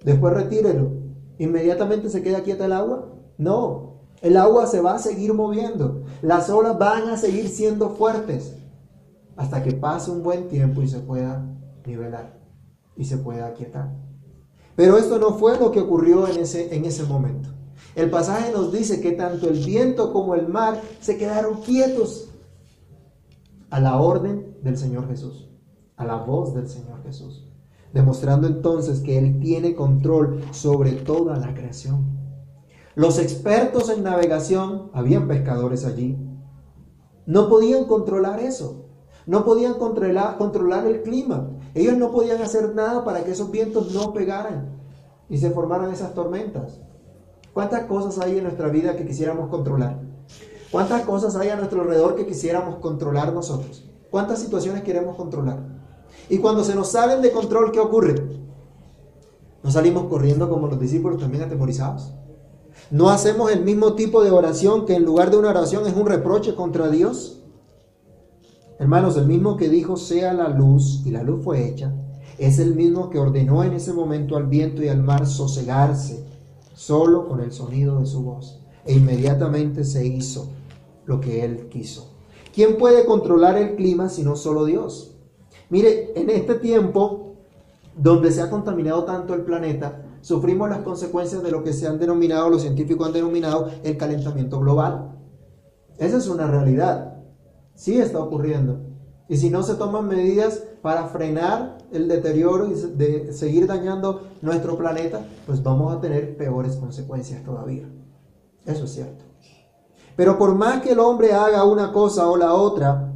después 0.04 0.32
retírelo, 0.32 0.92
inmediatamente 1.38 2.08
se 2.08 2.22
queda 2.22 2.42
quieta 2.42 2.64
el 2.66 2.72
agua. 2.72 3.08
No, 3.36 4.00
el 4.20 4.36
agua 4.36 4.66
se 4.66 4.80
va 4.80 4.94
a 4.94 4.98
seguir 4.98 5.34
moviendo, 5.34 6.04
las 6.22 6.48
olas 6.48 6.78
van 6.78 7.08
a 7.08 7.16
seguir 7.16 7.48
siendo 7.48 7.90
fuertes 7.90 8.56
hasta 9.36 9.62
que 9.62 9.72
pase 9.72 10.10
un 10.10 10.22
buen 10.22 10.48
tiempo 10.48 10.80
y 10.80 10.88
se 10.88 11.00
pueda 11.00 11.44
nivelar 11.84 12.38
y 12.96 13.04
se 13.04 13.18
pueda 13.18 13.46
aquietar. 13.46 13.90
Pero 14.76 14.96
esto 14.96 15.18
no 15.18 15.34
fue 15.34 15.58
lo 15.58 15.72
que 15.72 15.80
ocurrió 15.80 16.28
en 16.28 16.40
ese, 16.40 16.74
en 16.74 16.84
ese 16.84 17.02
momento. 17.04 17.48
El 17.94 18.10
pasaje 18.10 18.52
nos 18.52 18.72
dice 18.72 19.00
que 19.00 19.12
tanto 19.12 19.48
el 19.48 19.58
viento 19.64 20.12
como 20.12 20.34
el 20.34 20.48
mar 20.48 20.80
se 21.00 21.18
quedaron 21.18 21.60
quietos 21.62 22.31
a 23.72 23.80
la 23.80 23.98
orden 23.98 24.58
del 24.62 24.76
Señor 24.76 25.08
Jesús, 25.08 25.48
a 25.96 26.04
la 26.04 26.16
voz 26.16 26.52
del 26.54 26.68
Señor 26.68 27.02
Jesús, 27.04 27.50
demostrando 27.94 28.46
entonces 28.46 29.00
que 29.00 29.16
Él 29.16 29.40
tiene 29.40 29.74
control 29.74 30.42
sobre 30.50 30.92
toda 30.92 31.38
la 31.38 31.54
creación. 31.54 32.04
Los 32.94 33.18
expertos 33.18 33.88
en 33.88 34.02
navegación, 34.02 34.90
habían 34.92 35.26
pescadores 35.26 35.86
allí, 35.86 36.18
no 37.24 37.48
podían 37.48 37.86
controlar 37.86 38.40
eso, 38.40 38.90
no 39.24 39.42
podían 39.46 39.74
controlar, 39.74 40.36
controlar 40.36 40.86
el 40.86 41.00
clima, 41.00 41.48
ellos 41.72 41.96
no 41.96 42.10
podían 42.10 42.42
hacer 42.42 42.74
nada 42.74 43.04
para 43.04 43.24
que 43.24 43.30
esos 43.30 43.50
vientos 43.50 43.94
no 43.94 44.12
pegaran 44.12 44.82
y 45.30 45.38
se 45.38 45.50
formaran 45.50 45.90
esas 45.90 46.12
tormentas. 46.12 46.78
¿Cuántas 47.54 47.84
cosas 47.84 48.22
hay 48.22 48.36
en 48.36 48.44
nuestra 48.44 48.68
vida 48.68 48.96
que 48.96 49.06
quisiéramos 49.06 49.48
controlar? 49.48 50.11
¿Cuántas 50.72 51.02
cosas 51.02 51.36
hay 51.36 51.50
a 51.50 51.56
nuestro 51.56 51.82
alrededor 51.82 52.16
que 52.16 52.26
quisiéramos 52.26 52.76
controlar 52.76 53.30
nosotros? 53.34 53.84
¿Cuántas 54.10 54.40
situaciones 54.40 54.82
queremos 54.82 55.16
controlar? 55.16 55.58
Y 56.30 56.38
cuando 56.38 56.64
se 56.64 56.74
nos 56.74 56.88
salen 56.88 57.20
de 57.20 57.30
control, 57.30 57.72
¿qué 57.72 57.78
ocurre? 57.78 58.14
¿No 59.62 59.70
salimos 59.70 60.06
corriendo 60.06 60.48
como 60.48 60.68
los 60.68 60.80
discípulos 60.80 61.20
también 61.20 61.42
atemorizados? 61.42 62.14
¿No 62.90 63.10
hacemos 63.10 63.52
el 63.52 63.62
mismo 63.62 63.92
tipo 63.92 64.24
de 64.24 64.30
oración 64.30 64.86
que 64.86 64.94
en 64.94 65.04
lugar 65.04 65.30
de 65.30 65.36
una 65.36 65.50
oración 65.50 65.86
es 65.86 65.94
un 65.94 66.06
reproche 66.06 66.54
contra 66.54 66.88
Dios? 66.88 67.42
Hermanos, 68.78 69.18
el 69.18 69.26
mismo 69.26 69.58
que 69.58 69.68
dijo 69.68 69.98
sea 69.98 70.32
la 70.32 70.48
luz 70.48 71.02
y 71.04 71.10
la 71.10 71.22
luz 71.22 71.44
fue 71.44 71.68
hecha, 71.68 71.92
es 72.38 72.58
el 72.58 72.74
mismo 72.74 73.10
que 73.10 73.18
ordenó 73.18 73.62
en 73.62 73.74
ese 73.74 73.92
momento 73.92 74.38
al 74.38 74.46
viento 74.46 74.82
y 74.82 74.88
al 74.88 75.02
mar 75.02 75.26
sosegarse 75.26 76.24
solo 76.72 77.28
con 77.28 77.40
el 77.40 77.52
sonido 77.52 78.00
de 78.00 78.06
su 78.06 78.22
voz. 78.22 78.58
E 78.86 78.94
inmediatamente 78.94 79.84
se 79.84 80.04
hizo 80.06 80.48
lo 81.04 81.20
que 81.20 81.44
él 81.44 81.68
quiso. 81.68 82.12
¿Quién 82.54 82.76
puede 82.76 83.04
controlar 83.04 83.56
el 83.56 83.76
clima 83.76 84.08
si 84.08 84.22
no 84.22 84.36
solo 84.36 84.64
Dios? 84.64 85.16
Mire, 85.70 86.12
en 86.14 86.28
este 86.28 86.54
tiempo 86.56 87.36
donde 87.96 88.30
se 88.30 88.42
ha 88.42 88.50
contaminado 88.50 89.04
tanto 89.04 89.34
el 89.34 89.42
planeta, 89.42 90.02
sufrimos 90.20 90.68
las 90.68 90.80
consecuencias 90.80 91.42
de 91.42 91.50
lo 91.50 91.64
que 91.64 91.72
se 91.72 91.86
han 91.86 91.98
denominado, 91.98 92.50
los 92.50 92.62
científicos 92.62 93.06
han 93.06 93.12
denominado 93.12 93.70
el 93.82 93.96
calentamiento 93.96 94.60
global. 94.60 95.16
Esa 95.98 96.18
es 96.18 96.28
una 96.28 96.46
realidad. 96.46 97.16
Sí 97.74 97.98
está 97.98 98.18
ocurriendo. 98.18 98.80
Y 99.28 99.36
si 99.38 99.50
no 99.50 99.62
se 99.62 99.74
toman 99.74 100.08
medidas 100.08 100.62
para 100.82 101.06
frenar 101.06 101.78
el 101.90 102.08
deterioro 102.08 102.68
y 102.68 102.74
de 102.74 103.32
seguir 103.32 103.66
dañando 103.66 104.28
nuestro 104.42 104.76
planeta, 104.76 105.24
pues 105.46 105.62
vamos 105.62 105.94
a 105.94 106.00
tener 106.00 106.36
peores 106.36 106.76
consecuencias 106.76 107.42
todavía. 107.44 107.88
Eso 108.66 108.84
es 108.84 108.90
cierto. 108.92 109.31
Pero 110.16 110.38
por 110.38 110.54
más 110.54 110.82
que 110.82 110.92
el 110.92 110.98
hombre 110.98 111.32
haga 111.32 111.64
una 111.64 111.92
cosa 111.92 112.28
o 112.28 112.36
la 112.36 112.54
otra, 112.54 113.12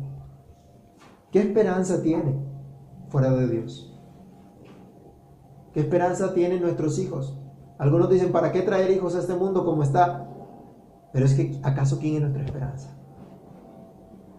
¿qué 1.30 1.40
esperanza 1.40 2.02
tiene 2.02 2.42
fuera 3.08 3.32
de 3.32 3.48
Dios? 3.48 3.92
¿Qué 5.74 5.80
esperanza 5.80 6.32
tienen 6.32 6.62
nuestros 6.62 6.98
hijos? 6.98 7.38
Algunos 7.78 8.08
dicen, 8.08 8.32
¿para 8.32 8.50
qué 8.50 8.62
traer 8.62 8.90
hijos 8.90 9.14
a 9.14 9.20
este 9.20 9.34
mundo 9.34 9.64
como 9.64 9.82
está? 9.82 10.26
Pero 11.12 11.26
es 11.26 11.34
que, 11.34 11.60
¿acaso 11.62 11.98
quién 11.98 12.16
es 12.16 12.20
nuestra 12.22 12.44
esperanza? 12.44 12.96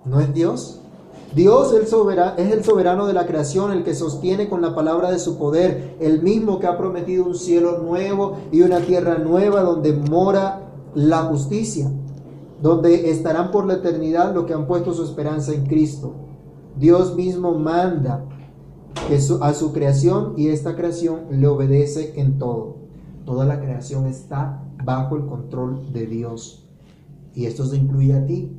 ¿No 0.04 0.20
es 0.20 0.34
Dios? 0.34 0.82
Dios 1.36 1.74
es 1.74 1.94
el 2.52 2.64
soberano 2.64 3.06
de 3.06 3.14
la 3.14 3.28
creación, 3.28 3.72
el 3.72 3.84
que 3.84 3.94
sostiene 3.94 4.50
con 4.50 4.62
la 4.62 4.74
palabra 4.74 5.12
de 5.12 5.20
su 5.20 5.38
poder, 5.38 5.98
el 6.00 6.24
mismo 6.24 6.60
que 6.60 6.68
ha 6.68 6.78
prometido 6.78 7.26
un 7.26 7.36
cielo 7.36 7.80
nuevo 7.80 8.38
y 8.52 8.62
una 8.62 8.80
tierra 8.80 9.18
nueva 9.18 9.62
donde 9.62 9.94
mora 9.94 10.62
la 10.96 11.24
justicia, 11.24 11.92
donde 12.62 13.10
estarán 13.10 13.52
por 13.52 13.66
la 13.66 13.76
eternidad 13.76 14.34
los 14.34 14.46
que 14.46 14.54
han 14.54 14.68
puesto 14.68 14.94
su 14.94 15.04
esperanza 15.04 15.54
en 15.54 15.66
Cristo. 15.66 16.16
Dios 16.78 17.16
mismo 17.16 17.58
manda 17.58 18.26
a 19.42 19.54
su 19.54 19.74
creación 19.74 20.34
y 20.38 20.50
esta 20.50 20.76
creación 20.76 21.22
le 21.32 21.48
obedece 21.48 22.20
en 22.20 22.38
todo. 22.40 22.78
Toda 23.26 23.46
la 23.46 23.60
creación 23.60 24.06
está 24.06 24.64
bajo 24.84 25.16
el 25.18 25.26
control 25.26 25.92
de 25.94 26.06
Dios. 26.08 26.68
Y 27.34 27.46
esto 27.46 27.66
se 27.66 27.78
incluye 27.78 28.14
a 28.14 28.26
ti, 28.26 28.58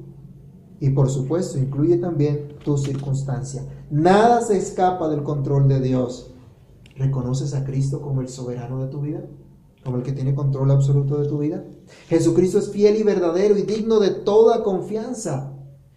y 0.80 0.90
por 0.90 1.10
supuesto, 1.10 1.58
incluye 1.58 1.96
también 1.96 2.54
tu 2.64 2.78
circunstancia. 2.78 3.64
Nada 3.90 4.40
se 4.42 4.56
escapa 4.56 5.08
del 5.08 5.22
control 5.22 5.68
de 5.68 5.80
Dios. 5.80 6.34
¿Reconoces 6.96 7.54
a 7.54 7.64
Cristo 7.64 8.00
como 8.00 8.20
el 8.20 8.28
soberano 8.28 8.82
de 8.82 8.88
tu 8.88 9.00
vida? 9.00 9.22
¿Como 9.88 9.96
el 9.96 10.02
que 10.02 10.12
tiene 10.12 10.34
control 10.34 10.70
absoluto 10.70 11.16
de 11.16 11.26
tu 11.26 11.38
vida? 11.38 11.64
Jesucristo 12.08 12.58
es 12.58 12.68
fiel 12.68 12.96
y 12.96 13.04
verdadero 13.04 13.56
y 13.56 13.62
digno 13.62 14.00
de 14.00 14.10
toda 14.10 14.62
confianza. 14.62 15.54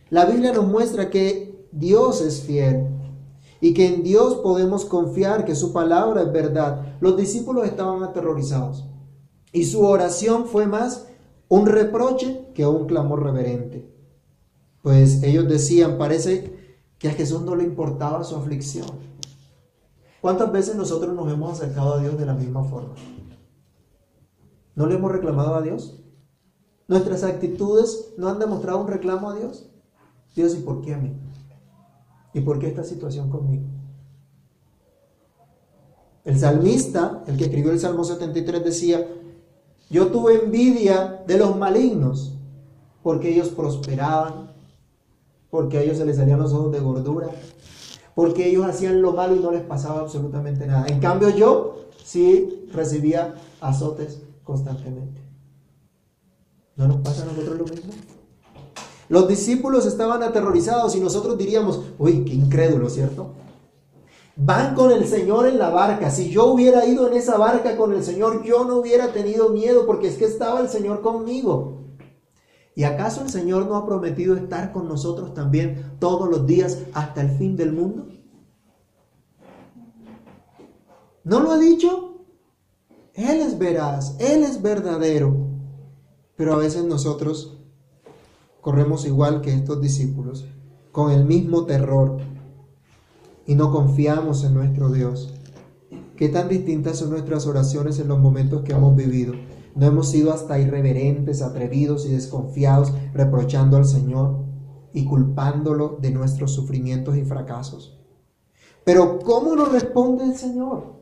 La 0.09 0.23
Biblia 0.23 0.53
nos 0.53 0.65
muestra 0.65 1.09
que 1.09 1.67
Dios 1.73 2.21
es 2.21 2.39
fiel 2.39 2.87
y 3.59 3.73
que 3.73 3.93
en 3.93 4.01
Dios 4.01 4.35
podemos 4.35 4.85
confiar, 4.85 5.43
que 5.43 5.55
su 5.55 5.73
palabra 5.73 6.21
es 6.21 6.31
verdad. 6.31 6.95
Los 7.01 7.17
discípulos 7.17 7.65
estaban 7.65 8.01
aterrorizados 8.01 8.85
y 9.51 9.65
su 9.65 9.85
oración 9.85 10.45
fue 10.45 10.67
más 10.67 11.07
un 11.49 11.65
reproche 11.65 12.45
que 12.53 12.65
un 12.65 12.85
clamor 12.85 13.23
reverente 13.23 13.91
pues 14.81 15.21
ellos 15.21 15.49
decían, 15.49 15.97
parece 15.97 16.79
que 16.97 17.09
a 17.09 17.13
Jesús 17.13 17.41
no 17.41 17.55
le 17.55 17.65
importaba 17.65 18.23
su 18.23 18.37
aflicción. 18.37 18.87
¿Cuántas 20.21 20.49
veces 20.49 20.75
nosotros 20.77 21.13
nos 21.13 21.31
hemos 21.31 21.59
acercado 21.59 21.95
a 21.95 21.99
Dios 21.99 22.17
de 22.17 22.25
la 22.25 22.33
misma 22.33 22.63
forma? 22.63 22.95
¿No 24.75 24.87
le 24.87 24.95
hemos 24.95 25.11
reclamado 25.11 25.55
a 25.55 25.61
Dios? 25.61 26.01
¿Nuestras 26.87 27.23
actitudes 27.23 28.13
no 28.17 28.29
han 28.29 28.39
demostrado 28.39 28.81
un 28.81 28.87
reclamo 28.87 29.29
a 29.29 29.35
Dios? 29.35 29.69
Dios, 30.35 30.55
¿y 30.55 30.59
por 30.61 30.81
qué 30.81 30.93
a 30.93 30.97
mí? 30.97 31.13
¿Y 32.33 32.41
por 32.41 32.59
qué 32.59 32.67
esta 32.67 32.83
situación 32.83 33.29
conmigo? 33.29 33.63
El 36.23 36.39
salmista, 36.39 37.23
el 37.27 37.37
que 37.37 37.45
escribió 37.45 37.71
el 37.71 37.79
Salmo 37.79 38.03
73, 38.03 38.63
decía, 38.63 39.07
yo 39.89 40.07
tuve 40.07 40.43
envidia 40.43 41.23
de 41.27 41.37
los 41.37 41.57
malignos 41.57 42.37
porque 43.03 43.29
ellos 43.29 43.49
prosperaban 43.49 44.51
porque 45.51 45.77
a 45.77 45.81
ellos 45.81 45.97
se 45.97 46.05
les 46.05 46.15
salían 46.15 46.39
los 46.39 46.53
ojos 46.53 46.71
de 46.71 46.79
gordura, 46.79 47.29
porque 48.15 48.47
ellos 48.47 48.65
hacían 48.65 49.01
lo 49.01 49.11
malo 49.11 49.35
y 49.35 49.39
no 49.39 49.51
les 49.51 49.63
pasaba 49.63 49.99
absolutamente 49.99 50.65
nada. 50.65 50.87
En 50.87 50.99
cambio 50.99 51.29
yo 51.29 51.89
sí 52.03 52.67
recibía 52.73 53.35
azotes 53.59 54.21
constantemente. 54.43 55.21
¿No 56.75 56.87
nos 56.87 56.97
pasa 56.97 57.23
a 57.23 57.25
nosotros 57.25 57.57
lo 57.57 57.65
mismo? 57.65 57.93
Los 59.09 59.27
discípulos 59.27 59.85
estaban 59.85 60.23
aterrorizados 60.23 60.95
y 60.95 61.01
nosotros 61.01 61.37
diríamos, 61.37 61.81
uy, 61.99 62.23
qué 62.23 62.33
incrédulo, 62.33 62.89
¿cierto? 62.89 63.33
Van 64.37 64.73
con 64.73 64.91
el 64.91 65.05
Señor 65.05 65.47
en 65.47 65.59
la 65.59 65.69
barca. 65.69 66.09
Si 66.09 66.29
yo 66.29 66.47
hubiera 66.47 66.85
ido 66.85 67.07
en 67.07 67.13
esa 67.15 67.37
barca 67.37 67.75
con 67.75 67.93
el 67.93 68.03
Señor, 68.03 68.43
yo 68.43 68.63
no 68.63 68.77
hubiera 68.77 69.11
tenido 69.11 69.49
miedo 69.49 69.85
porque 69.85 70.07
es 70.07 70.17
que 70.17 70.25
estaba 70.25 70.61
el 70.61 70.69
Señor 70.69 71.01
conmigo. 71.01 71.81
¿Y 72.73 72.85
acaso 72.85 73.21
el 73.21 73.29
Señor 73.29 73.67
no 73.67 73.75
ha 73.75 73.85
prometido 73.85 74.35
estar 74.35 74.71
con 74.71 74.87
nosotros 74.87 75.33
también 75.33 75.97
todos 75.99 76.29
los 76.29 76.47
días 76.47 76.79
hasta 76.93 77.21
el 77.21 77.31
fin 77.37 77.57
del 77.57 77.73
mundo? 77.73 78.07
¿No 81.23 81.41
lo 81.41 81.51
ha 81.51 81.57
dicho? 81.57 82.10
Él 83.13 83.41
es 83.41 83.57
veraz, 83.57 84.15
Él 84.19 84.43
es 84.43 84.61
verdadero. 84.61 85.35
Pero 86.35 86.53
a 86.53 86.57
veces 86.57 86.85
nosotros 86.85 87.57
corremos 88.61 89.05
igual 89.05 89.41
que 89.41 89.53
estos 89.53 89.81
discípulos, 89.81 90.45
con 90.91 91.11
el 91.11 91.25
mismo 91.25 91.65
terror, 91.65 92.17
y 93.45 93.55
no 93.55 93.71
confiamos 93.71 94.43
en 94.43 94.53
nuestro 94.53 94.91
Dios. 94.91 95.33
¿Qué 96.15 96.29
tan 96.29 96.47
distintas 96.47 96.99
son 96.99 97.09
nuestras 97.09 97.47
oraciones 97.47 97.99
en 97.99 98.07
los 98.07 98.19
momentos 98.19 98.61
que 98.61 98.73
hemos 98.73 98.95
vivido? 98.95 99.33
No 99.75 99.85
hemos 99.85 100.09
sido 100.09 100.31
hasta 100.31 100.59
irreverentes, 100.59 101.41
atrevidos 101.41 102.05
y 102.05 102.09
desconfiados, 102.09 102.93
reprochando 103.13 103.77
al 103.77 103.85
Señor 103.85 104.45
y 104.93 105.05
culpándolo 105.05 105.97
de 106.01 106.11
nuestros 106.11 106.51
sufrimientos 106.51 107.17
y 107.17 107.23
fracasos. 107.23 107.97
Pero 108.83 109.19
¿cómo 109.19 109.55
nos 109.55 109.71
responde 109.71 110.25
el 110.25 110.35
Señor? 110.35 111.00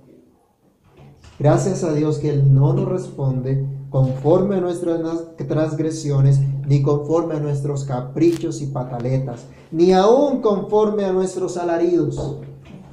Gracias 1.40 1.86
a 1.86 1.94
Dios 1.94 2.20
que 2.20 2.32
Él 2.32 2.54
no 2.54 2.74
nos 2.74 2.90
responde 2.90 3.66
conforme 3.90 4.58
a 4.58 4.62
nuestras 4.62 5.00
transgresiones, 5.48 6.40
ni 6.68 6.82
conforme 6.82 7.36
a 7.36 7.40
nuestros 7.40 7.86
caprichos 7.86 8.62
y 8.62 8.68
pataletas, 8.68 9.46
ni 9.72 9.94
aún 9.94 10.42
conforme 10.42 11.06
a 11.06 11.14
nuestros 11.14 11.56
alaridos. 11.58 12.38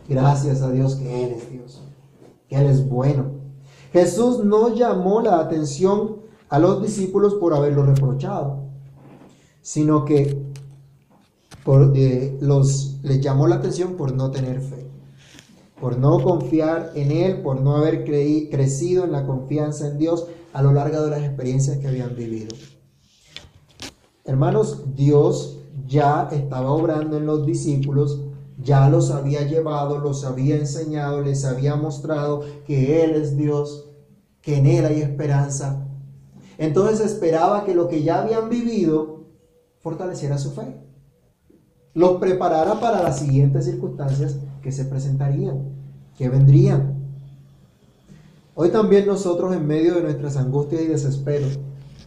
Gracias 0.09 0.63
a 0.63 0.71
Dios 0.71 0.95
que 0.95 1.25
Él 1.25 1.33
es 1.33 1.51
Dios, 1.51 1.83
que 2.49 2.57
Él 2.57 2.67
es 2.67 2.89
bueno. 2.89 3.25
Jesús 3.93 4.45
no 4.45 4.75
llamó 4.75 5.21
la 5.21 5.41
atención 5.41 6.19
a 6.49 6.59
los 6.59 6.83
discípulos 6.83 7.35
por 7.35 7.53
haberlo 7.53 7.85
reprochado, 7.85 8.61
sino 9.61 10.05
que 10.05 10.47
eh, 11.95 12.39
los, 12.41 12.99
les 13.03 13.21
llamó 13.21 13.49
la 13.49 13.57
atención 13.57 13.95
por 13.97 14.15
no 14.15 14.31
tener 14.31 14.61
fe, 14.61 14.86
por 15.81 15.99
no 15.99 16.23
confiar 16.23 16.93
en 16.95 17.11
Él, 17.11 17.43
por 17.43 17.61
no 17.61 17.77
haber 17.77 18.05
crecido 18.05 19.05
en 19.05 19.13
la 19.13 19.27
confianza 19.27 19.89
en 19.89 19.99
Dios 19.99 20.27
a 20.53 20.63
lo 20.63 20.73
largo 20.73 21.03
de 21.03 21.11
las 21.11 21.23
experiencias 21.23 21.79
que 21.79 21.89
habían 21.89 22.15
vivido. 22.17 22.55
Hermanos, 24.25 24.85
Dios 24.95 25.59
ya 25.87 26.29
estaba 26.33 26.71
obrando 26.71 27.19
en 27.19 27.27
los 27.27 27.45
discípulos, 27.45 28.21
ya 28.59 28.89
los 28.89 29.11
había 29.11 29.43
llevado, 29.43 29.99
los 29.99 30.25
había 30.25 30.57
enseñado, 30.57 31.21
les 31.21 31.45
había 31.45 31.77
mostrado 31.77 32.43
que 32.67 33.05
Él 33.05 33.15
es 33.15 33.37
Dios, 33.37 33.91
que 34.41 34.57
en 34.57 34.67
Él 34.67 34.87
hay 34.87 35.03
esperanza, 35.03 35.87
entonces 36.59 37.05
esperaba 37.05 37.65
que 37.65 37.75
lo 37.75 37.89
que 37.89 38.03
ya 38.03 38.23
habían 38.23 38.49
vivido 38.49 39.25
fortaleciera 39.81 40.39
su 40.39 40.53
fe. 40.53 40.86
Los 41.97 42.19
preparara 42.19 42.79
para 42.79 43.03
las 43.03 43.21
siguientes 43.21 43.65
circunstancias 43.65 44.37
que 44.61 44.71
se 44.71 44.85
presentarían, 44.85 45.63
que 46.15 46.29
vendrían. 46.29 46.95
Hoy 48.55 48.69
también 48.69 49.07
nosotros 49.07 49.57
en 49.57 49.67
medio 49.67 49.95
de 49.95 50.03
nuestras 50.03 50.37
angustias 50.37 50.83
y 50.83 50.89
desesperos, 50.89 51.59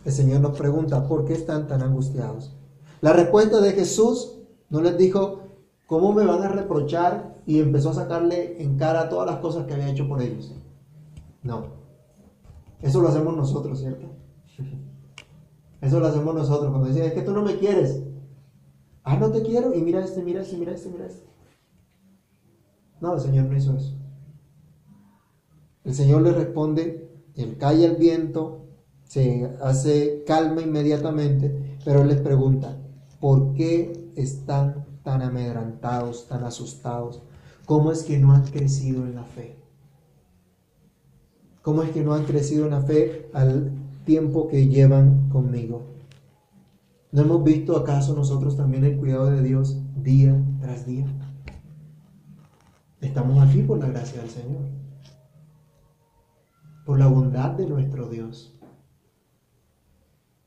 el 0.06 0.12
Señor 0.12 0.41
nos 0.41 0.56
pregunta, 0.56 1.08
¿por 1.08 1.25
qué 1.25 1.34
están 1.34 1.67
tan 1.67 1.82
angustiados? 1.82 2.56
La 3.02 3.13
respuesta 3.13 3.62
de 3.62 3.71
Jesús 3.71 4.36
no 4.69 4.80
les 4.80 4.95
dijo, 4.95 5.39
¿cómo 5.88 6.13
me 6.13 6.23
van 6.23 6.43
a 6.43 6.49
reprochar? 6.49 7.41
Y 7.47 7.60
empezó 7.60 7.89
a 7.89 7.95
sacarle 7.95 8.62
en 8.62 8.78
cara 8.78 9.10
todas 9.10 9.25
las 9.25 9.39
cosas 9.39 9.65
que 9.65 9.73
había 9.73 9.89
hecho 9.89 10.08
por 10.08 10.21
ellos. 10.21 10.54
No, 11.41 11.63
eso 12.84 13.02
lo 13.02 13.08
hacemos 13.08 13.36
nosotros, 13.36 13.80
¿cierto? 13.80 14.06
Eso 15.82 15.99
lo 15.99 16.08
hacemos 16.08 16.36
nosotros 16.36 16.69
cuando 16.69 16.89
dicen, 16.89 17.06
es 17.06 17.13
que 17.13 17.21
tú 17.21 17.32
no 17.32 17.41
me 17.41 17.58
quieres. 17.58 18.04
Ah, 19.03 19.17
no 19.17 19.31
te 19.31 19.41
quiero. 19.41 19.73
Y 19.73 19.81
mira 19.81 20.03
este, 20.03 20.21
mira 20.23 20.41
este, 20.41 20.57
mira 20.57 20.73
este, 20.73 20.89
mira 20.89 21.05
este. 21.05 21.27
No, 23.01 23.13
el 23.13 23.21
Señor 23.21 23.45
no 23.45 23.57
hizo 23.57 23.75
eso. 23.75 23.95
El 25.83 25.93
Señor 25.93 26.21
le 26.21 26.33
responde, 26.33 27.09
él 27.35 27.57
calla 27.57 27.85
el 27.85 27.95
viento, 27.95 28.65
se 29.05 29.49
hace 29.62 30.23
calma 30.27 30.62
inmediatamente, 30.62 31.77
pero 31.85 32.01
él 32.01 32.09
les 32.09 32.19
pregunta, 32.19 32.77
¿por 33.19 33.53
qué 33.53 34.12
están 34.15 34.85
tan 35.03 35.21
amedrantados, 35.21 36.27
tan 36.27 36.43
asustados? 36.43 37.23
¿Cómo 37.65 37.91
es 37.91 38.03
que 38.03 38.19
no 38.19 38.33
han 38.33 38.43
crecido 38.43 39.05
en 39.05 39.15
la 39.15 39.23
fe? 39.23 39.55
¿Cómo 41.62 41.83
es 41.83 41.91
que 41.91 42.03
no 42.03 42.13
han 42.13 42.25
crecido 42.25 42.65
en 42.65 42.71
la 42.71 42.81
fe 42.81 43.29
al 43.33 43.71
tiempo 44.09 44.47
que 44.47 44.67
llevan 44.67 45.29
conmigo. 45.29 45.83
¿No 47.11 47.21
hemos 47.21 47.43
visto 47.43 47.75
acaso 47.75 48.13
nosotros 48.13 48.55
también 48.55 48.83
el 48.83 48.97
cuidado 48.97 49.31
de 49.31 49.41
Dios 49.41 49.81
día 49.95 50.39
tras 50.61 50.85
día? 50.85 51.05
Estamos 53.01 53.41
aquí 53.41 53.63
por 53.63 53.79
la 53.79 53.87
gracia 53.87 54.21
del 54.21 54.29
Señor, 54.29 54.61
por 56.85 56.99
la 56.99 57.07
bondad 57.07 57.51
de 57.51 57.65
nuestro 57.65 58.09
Dios. 58.09 58.53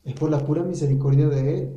Es 0.05 0.15
por 0.15 0.31
la 0.31 0.45
pura 0.45 0.63
misericordia 0.63 1.29
de 1.29 1.59
Él. 1.59 1.75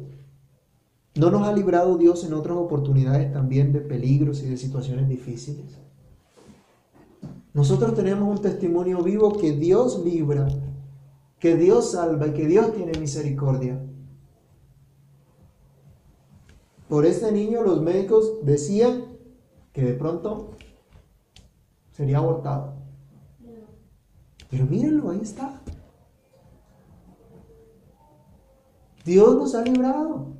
¿No 1.15 1.31
nos 1.31 1.47
ha 1.47 1.53
librado 1.53 1.97
Dios 1.97 2.23
en 2.25 2.33
otras 2.33 2.57
oportunidades 2.57 3.31
también 3.31 3.71
de 3.71 3.81
peligros 3.81 4.43
y 4.43 4.49
de 4.49 4.57
situaciones 4.57 5.07
difíciles? 5.07 5.79
Nosotros 7.53 7.95
tenemos 7.95 8.27
un 8.27 8.41
testimonio 8.41 9.01
vivo 9.01 9.31
que 9.37 9.53
Dios 9.53 10.03
libra 10.03 10.47
que 11.39 11.55
Dios 11.55 11.91
salva 11.91 12.27
y 12.27 12.33
que 12.33 12.47
Dios 12.47 12.73
tiene 12.73 12.97
misericordia. 12.99 13.79
Por 16.89 17.05
este 17.05 17.31
niño 17.31 17.63
los 17.63 17.81
médicos 17.81 18.39
decían 18.43 19.05
que 19.73 19.83
de 19.83 19.93
pronto 19.93 20.51
sería 21.91 22.17
abortado. 22.17 22.75
Pero 24.49 24.65
mírenlo, 24.65 25.09
ahí 25.09 25.21
está. 25.21 25.61
Dios 29.03 29.35
nos 29.35 29.55
ha 29.55 29.61
librado. 29.61 30.33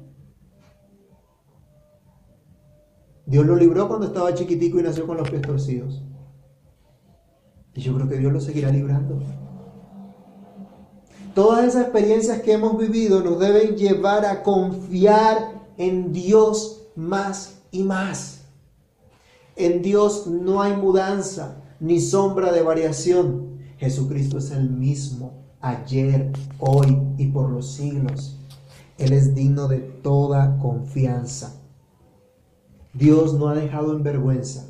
Dios 3.25 3.45
lo 3.45 3.55
libró 3.55 3.87
cuando 3.87 4.07
estaba 4.07 4.33
chiquitico 4.33 4.79
y 4.79 4.83
nació 4.83 5.07
con 5.07 5.17
los 5.17 5.29
pies 5.29 5.41
torcidos. 5.41 6.03
Y 7.73 7.81
yo 7.81 7.95
creo 7.95 8.07
que 8.07 8.17
Dios 8.17 8.31
lo 8.31 8.39
seguirá 8.39 8.69
librando. 8.69 9.19
Todas 11.33 11.65
esas 11.65 11.83
experiencias 11.83 12.41
que 12.41 12.53
hemos 12.53 12.77
vivido 12.77 13.21
nos 13.21 13.39
deben 13.39 13.75
llevar 13.75 14.25
a 14.25 14.41
confiar 14.43 15.54
en 15.77 16.11
Dios 16.13 16.87
más 16.95 17.61
y 17.71 17.83
más. 17.83 18.41
En 19.55 19.81
Dios 19.81 20.27
no 20.27 20.61
hay 20.61 20.75
mudanza 20.75 21.61
ni 21.79 21.99
sombra 21.99 22.51
de 22.51 22.61
variación. 22.61 23.59
Jesucristo 23.77 24.37
es 24.37 24.51
el 24.51 24.69
mismo 24.69 25.45
ayer, 25.61 26.31
hoy 26.59 26.97
y 27.17 27.27
por 27.27 27.49
los 27.49 27.73
siglos. 27.73 28.37
Él 28.97 29.13
es 29.13 29.35
digno 29.35 29.67
de 29.67 29.79
toda 29.79 30.57
confianza. 30.59 31.61
Dios 32.93 33.33
no 33.33 33.49
ha 33.49 33.55
dejado 33.55 33.93
en 33.93 34.03
vergüenza 34.03 34.67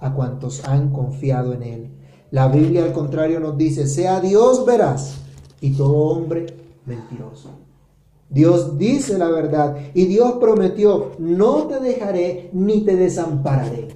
a 0.00 0.12
cuantos 0.14 0.64
han 0.64 0.92
confiado 0.92 1.52
en 1.52 1.62
Él. 1.62 1.90
La 2.30 2.48
Biblia 2.48 2.84
al 2.84 2.92
contrario 2.92 3.40
nos 3.40 3.56
dice, 3.56 3.86
sea 3.86 4.20
Dios 4.20 4.66
verás 4.66 5.18
y 5.60 5.72
todo 5.72 5.96
hombre 5.96 6.46
mentiroso. 6.84 7.67
Dios 8.30 8.76
dice 8.76 9.18
la 9.18 9.28
verdad 9.28 9.76
y 9.94 10.04
Dios 10.06 10.34
prometió, 10.40 11.12
no 11.18 11.66
te 11.66 11.80
dejaré 11.80 12.50
ni 12.52 12.82
te 12.82 12.96
desampararé. 12.96 13.88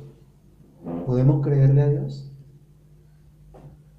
¿Podemos 1.06 1.42
creerle 1.42 1.82
a 1.82 1.88
Dios? 1.88 2.32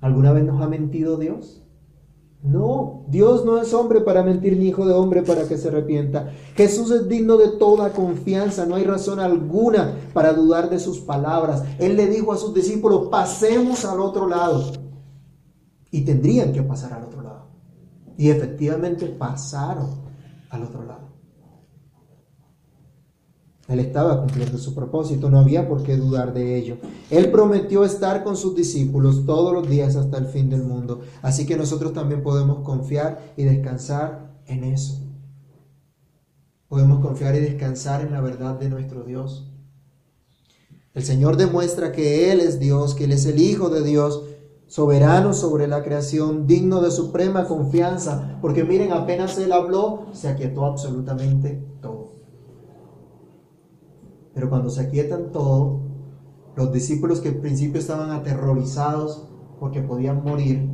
¿Alguna 0.02 0.34
vez 0.34 0.44
nos 0.44 0.62
ha 0.62 0.68
mentido 0.68 1.18
Dios? 1.18 1.64
No, 2.42 3.06
Dios 3.08 3.46
no 3.46 3.58
es 3.58 3.74
hombre 3.74 4.02
para 4.02 4.22
mentir 4.22 4.58
ni 4.58 4.68
hijo 4.68 4.86
de 4.86 4.94
hombre 4.94 5.22
para 5.22 5.48
que 5.48 5.58
se 5.58 5.70
arrepienta. 5.70 6.30
Jesús 6.56 6.92
es 6.92 7.08
digno 7.08 7.38
de 7.38 7.48
toda 7.48 7.94
confianza, 7.94 8.66
no 8.66 8.76
hay 8.76 8.84
razón 8.84 9.22
alguna 9.22 9.96
para 10.14 10.34
dudar 10.34 10.70
de 10.70 10.80
sus 10.80 11.00
palabras. 11.00 11.64
Él 11.80 11.96
le 11.96 12.08
dijo 12.08 12.34
a 12.34 12.38
sus 12.38 12.54
discípulos, 12.54 13.08
pasemos 13.10 13.86
al 13.86 14.02
otro 14.02 14.28
lado. 14.28 14.62
Y 15.90 16.02
tendrían 16.02 16.52
que 16.52 16.64
pasar 16.64 16.92
al 16.92 17.04
otro 17.04 17.22
lado. 17.22 17.46
Y 18.18 18.30
efectivamente 18.30 19.06
pasaron 19.06 20.04
al 20.54 20.64
otro 20.64 20.84
lado. 20.84 21.12
Él 23.68 23.80
estaba 23.80 24.20
cumpliendo 24.20 24.58
su 24.58 24.76
propósito, 24.76 25.30
no 25.30 25.40
había 25.40 25.68
por 25.68 25.84
qué 25.84 25.98
dudar 25.98 26.34
de 26.34 26.58
ello. 26.58 26.78
Él 27.10 27.32
prometió 27.32 27.84
estar 27.84 28.24
con 28.24 28.36
sus 28.36 28.56
discípulos 28.56 29.26
todos 29.26 29.54
los 29.54 29.68
días 29.68 29.96
hasta 29.96 30.18
el 30.18 30.26
fin 30.28 30.50
del 30.50 30.64
mundo. 30.64 31.02
Así 31.22 31.46
que 31.46 31.56
nosotros 31.56 31.94
también 31.94 32.22
podemos 32.22 32.60
confiar 32.60 33.34
y 33.36 33.44
descansar 33.44 34.38
en 34.46 34.66
eso. 34.66 35.00
Podemos 36.68 37.00
confiar 37.00 37.36
y 37.36 37.40
descansar 37.40 38.02
en 38.02 38.12
la 38.12 38.22
verdad 38.22 38.60
de 38.60 38.70
nuestro 38.70 39.04
Dios. 39.04 39.50
El 40.94 41.04
Señor 41.04 41.38
demuestra 41.38 41.92
que 41.92 42.32
Él 42.32 42.42
es 42.42 42.60
Dios, 42.60 42.94
que 42.94 43.06
Él 43.06 43.14
es 43.14 43.26
el 43.26 43.40
Hijo 43.40 43.70
de 43.70 43.82
Dios 43.82 44.24
soberano 44.74 45.34
sobre 45.34 45.68
la 45.68 45.84
creación, 45.84 46.48
digno 46.48 46.82
de 46.82 46.90
suprema 46.90 47.46
confianza, 47.46 48.40
porque 48.42 48.64
miren, 48.64 48.92
apenas 48.92 49.38
él 49.38 49.52
habló, 49.52 50.08
se 50.14 50.28
aquietó 50.28 50.66
absolutamente 50.66 51.64
todo. 51.80 52.14
Pero 54.34 54.50
cuando 54.50 54.72
se 54.72 54.82
aquietan 54.82 55.32
todo, 55.32 55.82
los 56.56 56.74
discípulos 56.74 57.22
que 57.22 57.30
al 57.30 57.36
principio 57.36 57.80
estaban 57.80 58.10
aterrorizados 58.10 59.30
porque 59.60 59.84
podían 59.84 60.24
morir, 60.24 60.68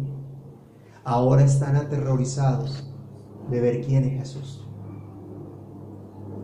ahora 1.04 1.44
están 1.44 1.76
aterrorizados 1.76 2.90
de 3.52 3.60
ver 3.60 3.86
quién 3.86 4.06
es 4.06 4.14
Jesús. 4.14 4.66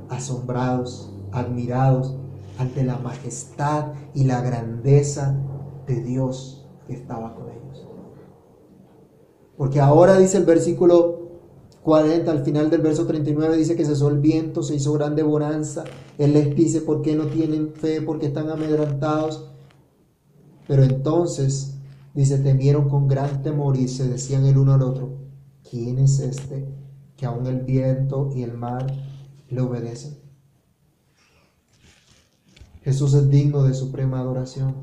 Asombrados, 0.09 1.13
admirados 1.31 2.17
ante 2.59 2.83
la 2.83 2.97
majestad 2.97 3.93
y 4.13 4.25
la 4.25 4.41
grandeza 4.41 5.37
de 5.87 6.01
Dios 6.01 6.64
que 6.87 6.93
estaba 6.93 7.35
con 7.35 7.49
ellos. 7.49 7.87
Porque 9.57 9.79
ahora 9.79 10.17
dice 10.17 10.37
el 10.37 10.45
versículo 10.45 11.29
40, 11.83 12.31
al 12.31 12.43
final 12.43 12.69
del 12.69 12.81
verso 12.81 13.05
39, 13.05 13.57
dice 13.57 13.75
que 13.75 13.85
cesó 13.85 14.09
el 14.09 14.19
viento, 14.19 14.63
se 14.63 14.75
hizo 14.75 14.93
grande 14.93 15.23
bonanza. 15.23 15.83
Él 16.17 16.33
les 16.33 16.55
dice 16.55 16.81
por 16.81 17.01
qué 17.01 17.15
no 17.15 17.27
tienen 17.27 17.73
fe, 17.73 18.01
porque 18.01 18.27
están 18.27 18.49
amedrantados. 18.49 19.51
Pero 20.67 20.83
entonces 20.83 21.75
Dice, 22.15 22.37
temieron 22.37 22.87
con 22.87 23.09
gran 23.09 23.43
temor 23.43 23.75
y 23.75 23.89
se 23.89 24.07
decían 24.07 24.45
el 24.45 24.57
uno 24.57 24.73
al 24.73 24.83
otro, 24.83 25.17
¿quién 25.69 25.99
es 25.99 26.19
este 26.19 26.65
que 27.17 27.25
aun 27.25 27.45
el 27.45 27.59
viento 27.59 28.31
y 28.33 28.43
el 28.43 28.53
mar 28.53 28.87
le 29.49 29.59
obedecen? 29.59 30.17
Jesús 32.83 33.13
es 33.15 33.29
digno 33.29 33.63
de 33.63 33.73
suprema 33.73 34.21
adoración. 34.21 34.75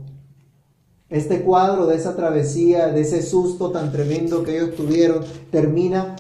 Este 1.13 1.43
cuadro 1.43 1.85
de 1.85 1.97
esa 1.97 2.17
travesía, 2.17 2.89
de 2.89 3.03
ese 3.03 3.21
susto 3.21 3.71
tan 3.71 3.93
tremendo 3.93 4.43
que 4.43 4.57
ellos 4.57 4.75
tuvieron, 4.75 5.23
termina 5.51 6.17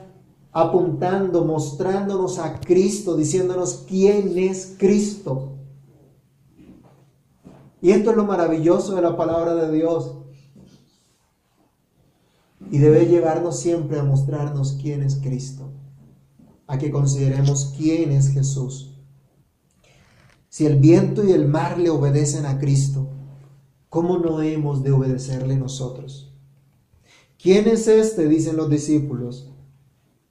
apuntando, 0.52 1.46
mostrándonos 1.46 2.38
a 2.38 2.60
Cristo, 2.60 3.16
diciéndonos 3.16 3.86
quién 3.88 4.36
es 4.36 4.74
Cristo. 4.76 5.54
Y 7.80 7.92
esto 7.92 8.10
es 8.10 8.16
lo 8.18 8.26
maravilloso 8.26 8.94
de 8.94 9.00
la 9.00 9.16
palabra 9.16 9.54
de 9.54 9.72
Dios. 9.72 10.18
Y 12.70 12.76
debe 12.76 13.06
llevarnos 13.06 13.58
siempre 13.60 13.98
a 13.98 14.04
mostrarnos 14.04 14.76
quién 14.78 15.02
es 15.02 15.14
Cristo, 15.16 15.70
a 16.66 16.76
que 16.76 16.90
consideremos 16.90 17.72
quién 17.78 18.12
es 18.12 18.28
Jesús. 18.28 18.94
Si 20.50 20.66
el 20.66 20.78
viento 20.78 21.24
y 21.24 21.32
el 21.32 21.48
mar 21.48 21.78
le 21.78 21.88
obedecen 21.88 22.44
a 22.44 22.58
Cristo, 22.58 23.08
¿cómo 23.92 24.16
no 24.16 24.40
hemos 24.40 24.82
de 24.82 24.90
obedecerle 24.90 25.54
nosotros? 25.54 26.32
¿Quién 27.38 27.68
es 27.68 27.86
este? 27.88 28.26
dicen 28.26 28.56
los 28.56 28.70
discípulos. 28.70 29.50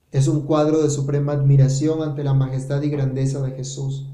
Es 0.09 0.27
un 0.27 0.47
cuadro 0.47 0.81
de 0.81 0.89
suprema 0.89 1.33
admiración 1.33 2.01
ante 2.01 2.23
la 2.23 2.33
majestad 2.33 2.81
y 2.81 2.89
grandeza 2.89 3.39
de 3.43 3.51
Jesús, 3.51 4.09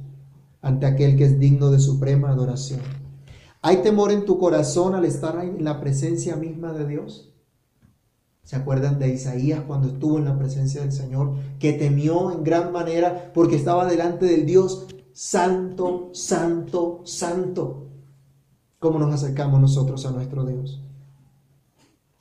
ante 0.61 0.85
aquel 0.85 1.15
que 1.15 1.23
es 1.23 1.39
digno 1.39 1.71
de 1.71 1.79
suprema 1.79 2.29
adoración. 2.29 2.81
¿Hay 3.61 3.77
temor 3.77 4.11
en 4.11 4.25
tu 4.25 4.37
corazón 4.37 4.95
al 4.95 5.05
estar 5.05 5.41
en 5.41 5.63
la 5.63 5.79
presencia 5.79 6.35
misma 6.35 6.73
de 6.73 6.85
Dios? 6.85 7.33
¿Se 8.43 8.57
acuerdan 8.57 8.99
de 8.99 9.13
Isaías 9.13 9.61
cuando 9.65 9.87
estuvo 9.87 10.17
en 10.17 10.25
la 10.25 10.37
presencia 10.37 10.81
del 10.81 10.91
Señor? 10.91 11.35
Que 11.57 11.71
temió 11.71 12.33
en 12.33 12.43
gran 12.43 12.73
manera 12.73 13.31
porque 13.33 13.55
estaba 13.55 13.85
delante 13.85 14.25
del 14.25 14.45
Dios 14.45 14.87
santo, 15.13 16.09
santo, 16.11 16.99
santo. 17.05 17.86
¿Cómo 18.79 18.99
nos 18.99 19.13
acercamos 19.13 19.59
nosotros 19.59 20.05
a 20.05 20.11
nuestro 20.11 20.45
Dios? 20.45 20.81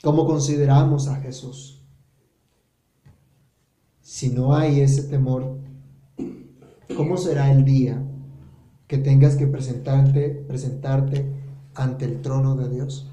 ¿Cómo 0.03 0.27
consideramos 0.27 1.09
a 1.09 1.17
Jesús? 1.17 1.77
si 4.07 4.31
no 4.31 4.55
hay 4.55 4.83
ese 4.83 5.03
temor, 5.03 5.59
¿cómo 6.97 7.17
será 7.17 7.51
el 7.51 7.65
día 7.65 8.01
que 8.87 8.99
tengas 8.99 9.35
que 9.35 9.49
presentarte, 9.49 10.31
presentarte 10.47 11.27
ante 11.75 12.05
el 12.05 12.23
trono 12.23 12.55
de 12.55 12.69
Dios? 12.69 13.11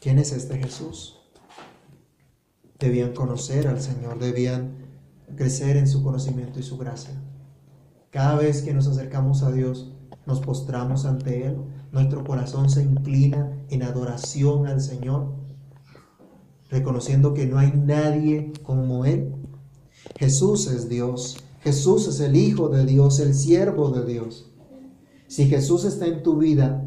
¿Quién 0.00 0.20
es 0.20 0.30
este 0.30 0.58
Jesús? 0.58 1.18
Debían 2.78 3.14
conocer 3.14 3.66
al 3.66 3.80
Señor, 3.80 4.20
debían 4.20 4.76
crecer 5.34 5.76
en 5.76 5.88
su 5.88 6.04
conocimiento 6.04 6.60
y 6.60 6.62
su 6.62 6.78
gracia. 6.78 7.20
Cada 8.10 8.36
vez 8.36 8.62
que 8.62 8.72
nos 8.72 8.86
acercamos 8.86 9.42
a 9.42 9.50
Dios, 9.50 9.92
nos 10.24 10.38
postramos 10.38 11.04
ante 11.04 11.48
Él, 11.48 11.58
nuestro 11.92 12.24
corazón 12.24 12.70
se 12.70 12.82
inclina 12.82 13.52
en 13.70 13.82
adoración 13.82 14.66
al 14.66 14.80
Señor, 14.80 15.32
reconociendo 16.70 17.34
que 17.34 17.46
no 17.46 17.58
hay 17.58 17.72
nadie 17.74 18.52
como 18.62 19.04
Él 19.04 19.38
Jesús 20.16 20.66
es 20.66 20.88
Dios. 20.88 21.36
Jesús 21.60 22.08
es 22.08 22.20
el 22.20 22.36
Hijo 22.36 22.68
de 22.68 22.84
Dios, 22.84 23.20
el 23.20 23.34
siervo 23.34 23.90
de 23.90 24.04
Dios. 24.04 24.50
Si 25.26 25.46
Jesús 25.46 25.84
está 25.84 26.06
en 26.06 26.22
tu 26.22 26.38
vida, 26.38 26.84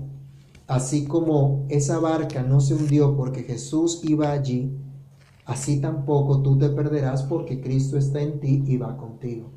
así 0.68 1.06
como 1.06 1.66
esa 1.70 1.99
barca 1.99 2.43
no 2.43 2.60
se 2.60 2.74
hundió 2.74 3.16
porque 3.16 3.43
Jesús 3.43 4.02
iba 4.04 4.32
allí, 4.32 4.72
así 5.45 5.80
tampoco 5.80 6.41
tú 6.41 6.58
te 6.58 6.70
perderás 6.70 7.24
porque 7.24 7.62
Cristo 7.62 7.97
está 7.97 8.22
en 8.22 8.39
ti 8.39 8.64
y 8.66 8.78
va 8.78 8.97
contigo. 8.97 9.52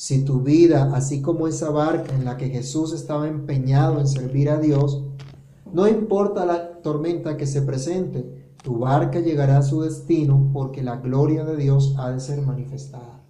Si 0.00 0.24
tu 0.24 0.40
vida, 0.40 0.92
así 0.94 1.20
como 1.20 1.46
esa 1.46 1.68
barca 1.68 2.14
en 2.14 2.24
la 2.24 2.38
que 2.38 2.48
Jesús 2.48 2.94
estaba 2.94 3.28
empeñado 3.28 4.00
en 4.00 4.08
servir 4.08 4.48
a 4.48 4.58
Dios, 4.58 5.04
no 5.74 5.86
importa 5.86 6.46
la 6.46 6.80
tormenta 6.80 7.36
que 7.36 7.46
se 7.46 7.60
presente, 7.60 8.54
tu 8.64 8.78
barca 8.78 9.20
llegará 9.20 9.58
a 9.58 9.62
su 9.62 9.82
destino 9.82 10.48
porque 10.54 10.82
la 10.82 10.96
gloria 10.96 11.44
de 11.44 11.58
Dios 11.58 11.96
ha 11.98 12.10
de 12.12 12.18
ser 12.18 12.40
manifestada. 12.40 13.22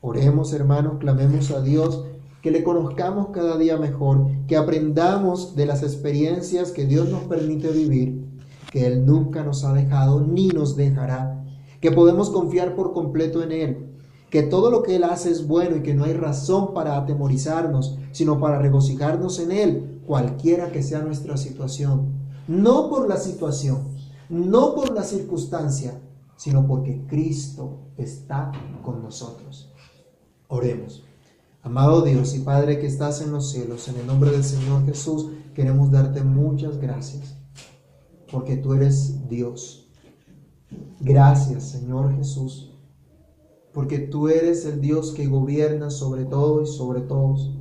Oremos, 0.00 0.52
hermanos, 0.52 0.98
clamemos 1.00 1.50
a 1.50 1.60
Dios, 1.60 2.04
que 2.40 2.52
le 2.52 2.62
conozcamos 2.62 3.30
cada 3.32 3.58
día 3.58 3.76
mejor, 3.76 4.28
que 4.46 4.56
aprendamos 4.56 5.56
de 5.56 5.66
las 5.66 5.82
experiencias 5.82 6.70
que 6.70 6.86
Dios 6.86 7.08
nos 7.08 7.24
permite 7.24 7.68
vivir, 7.72 8.28
que 8.70 8.86
Él 8.86 9.04
nunca 9.04 9.42
nos 9.42 9.64
ha 9.64 9.72
dejado 9.72 10.20
ni 10.20 10.50
nos 10.50 10.76
dejará, 10.76 11.44
que 11.80 11.90
podemos 11.90 12.30
confiar 12.30 12.76
por 12.76 12.92
completo 12.92 13.42
en 13.42 13.50
Él, 13.50 13.89
que 14.30 14.44
todo 14.44 14.70
lo 14.70 14.82
que 14.82 14.96
Él 14.96 15.04
hace 15.04 15.30
es 15.30 15.46
bueno 15.46 15.76
y 15.76 15.82
que 15.82 15.92
no 15.92 16.04
hay 16.04 16.12
razón 16.12 16.72
para 16.72 16.96
atemorizarnos, 16.96 17.98
sino 18.12 18.38
para 18.38 18.58
regocijarnos 18.58 19.40
en 19.40 19.52
Él, 19.52 20.00
cualquiera 20.06 20.70
que 20.70 20.82
sea 20.82 21.00
nuestra 21.00 21.36
situación. 21.36 22.20
No 22.46 22.88
por 22.88 23.08
la 23.08 23.16
situación, 23.16 23.88
no 24.28 24.74
por 24.74 24.94
la 24.94 25.02
circunstancia, 25.02 26.00
sino 26.36 26.66
porque 26.66 27.04
Cristo 27.06 27.80
está 27.96 28.52
con 28.82 29.02
nosotros. 29.02 29.72
Oremos. 30.48 31.04
Amado 31.62 32.00
Dios 32.00 32.34
y 32.34 32.38
Padre 32.38 32.78
que 32.78 32.86
estás 32.86 33.20
en 33.20 33.32
los 33.32 33.50
cielos, 33.50 33.88
en 33.88 33.96
el 33.96 34.06
nombre 34.06 34.30
del 34.30 34.44
Señor 34.44 34.86
Jesús, 34.86 35.26
queremos 35.54 35.90
darte 35.90 36.22
muchas 36.24 36.78
gracias, 36.78 37.36
porque 38.32 38.56
tú 38.56 38.72
eres 38.72 39.28
Dios. 39.28 39.88
Gracias, 41.00 41.64
Señor 41.64 42.16
Jesús, 42.16 42.69
porque 43.72 43.98
tú 43.98 44.28
eres 44.28 44.64
el 44.64 44.80
Dios 44.80 45.12
que 45.12 45.26
gobierna 45.26 45.90
sobre 45.90 46.24
todo 46.24 46.62
y 46.62 46.66
sobre 46.66 47.00
todos, 47.00 47.56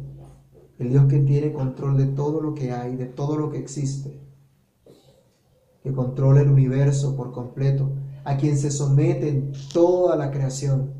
el 0.78 0.90
Dios 0.90 1.06
que 1.08 1.20
tiene 1.20 1.54
control 1.54 1.98
de 1.98 2.06
todo 2.06 2.42
lo 2.42 2.54
que 2.54 2.72
hay, 2.72 2.96
de 2.96 3.06
todo 3.06 3.38
lo 3.38 3.50
que 3.50 3.58
existe 3.58 4.20
que 5.84 5.94
controla 5.94 6.42
el 6.42 6.50
universo 6.50 7.16
por 7.16 7.32
completo, 7.32 7.92
a 8.24 8.38
quien 8.38 8.58
se 8.58 8.72
somete 8.72 9.52
toda 9.74 10.16
la 10.16 10.32
creación. 10.32 10.94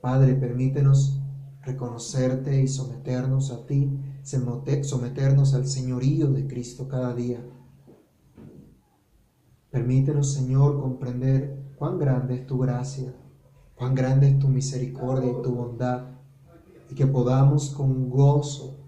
Padre, 0.00 0.34
permítenos 0.34 1.20
reconocerte 1.62 2.60
y 2.62 2.68
someternos 2.68 3.50
a 3.50 3.66
ti, 3.66 3.90
someternos 4.22 5.54
al 5.54 5.66
señorío 5.66 6.28
de 6.28 6.46
Cristo 6.46 6.88
cada 6.88 7.14
día. 7.14 7.44
Permítenos, 9.70 10.32
Señor, 10.32 10.80
comprender 10.80 11.74
cuán 11.76 11.98
grande 11.98 12.36
es 12.36 12.46
tu 12.46 12.58
gracia, 12.58 13.14
cuán 13.76 13.94
grande 13.94 14.28
es 14.28 14.38
tu 14.38 14.48
misericordia 14.48 15.30
y 15.30 15.42
tu 15.42 15.54
bondad, 15.54 16.08
y 16.90 16.94
que 16.94 17.06
podamos 17.06 17.70
con 17.70 18.10
gozo 18.10 18.78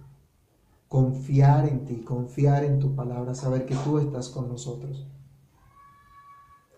confiar 0.88 1.68
en 1.68 1.84
ti, 1.84 1.98
confiar 1.98 2.64
en 2.64 2.78
tu 2.78 2.94
palabra, 2.94 3.34
saber 3.34 3.66
que 3.66 3.76
tú 3.76 3.98
estás 3.98 4.28
con 4.30 4.48
nosotros. 4.48 5.06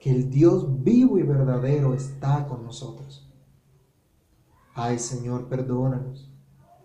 Que 0.01 0.11
el 0.11 0.31
Dios 0.31 0.83
vivo 0.83 1.19
y 1.19 1.23
verdadero 1.23 1.95
está 1.95 2.47
con 2.47 2.65
nosotros. 2.65 3.31
Ay 4.75 4.99
Señor, 4.99 5.49
perdónanos. 5.49 6.33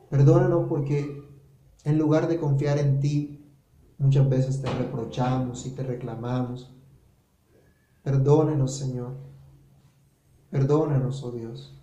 Perdónanos 0.10 0.68
porque 0.68 1.24
en 1.84 1.98
lugar 1.98 2.28
de 2.28 2.38
confiar 2.38 2.78
en 2.78 3.00
ti, 3.00 3.46
muchas 3.98 4.28
veces 4.30 4.62
te 4.62 4.70
reprochamos 4.70 5.66
y 5.66 5.72
te 5.72 5.84
reclamamos. 5.84 6.72
Perdónenos, 8.04 8.76
Señor. 8.78 9.25
Perdónanos, 10.56 11.22
oh 11.22 11.32
Dios. 11.32 11.78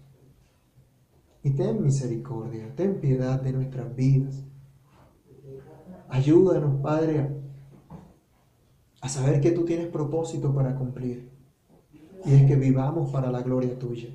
Y 1.42 1.50
ten 1.50 1.82
misericordia, 1.82 2.74
ten 2.74 3.00
piedad 3.00 3.38
de 3.38 3.52
nuestras 3.52 3.94
vidas. 3.94 4.42
Ayúdanos, 6.08 6.80
Padre, 6.80 7.36
a 9.02 9.08
saber 9.10 9.42
que 9.42 9.50
tú 9.50 9.66
tienes 9.66 9.88
propósito 9.88 10.54
para 10.54 10.74
cumplir. 10.74 11.28
Y 12.24 12.32
es 12.32 12.46
que 12.46 12.56
vivamos 12.56 13.10
para 13.10 13.30
la 13.30 13.42
gloria 13.42 13.78
tuya. 13.78 14.08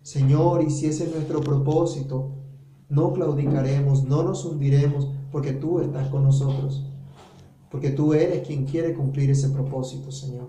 Señor, 0.00 0.62
y 0.62 0.70
si 0.70 0.86
ese 0.86 1.04
es 1.04 1.14
nuestro 1.14 1.42
propósito, 1.42 2.30
no 2.88 3.12
claudicaremos, 3.12 4.04
no 4.04 4.22
nos 4.22 4.46
hundiremos, 4.46 5.10
porque 5.30 5.52
tú 5.52 5.80
estás 5.80 6.08
con 6.08 6.24
nosotros. 6.24 6.86
Porque 7.70 7.90
tú 7.90 8.14
eres 8.14 8.46
quien 8.46 8.64
quiere 8.64 8.94
cumplir 8.94 9.28
ese 9.28 9.50
propósito, 9.50 10.10
Señor. 10.10 10.48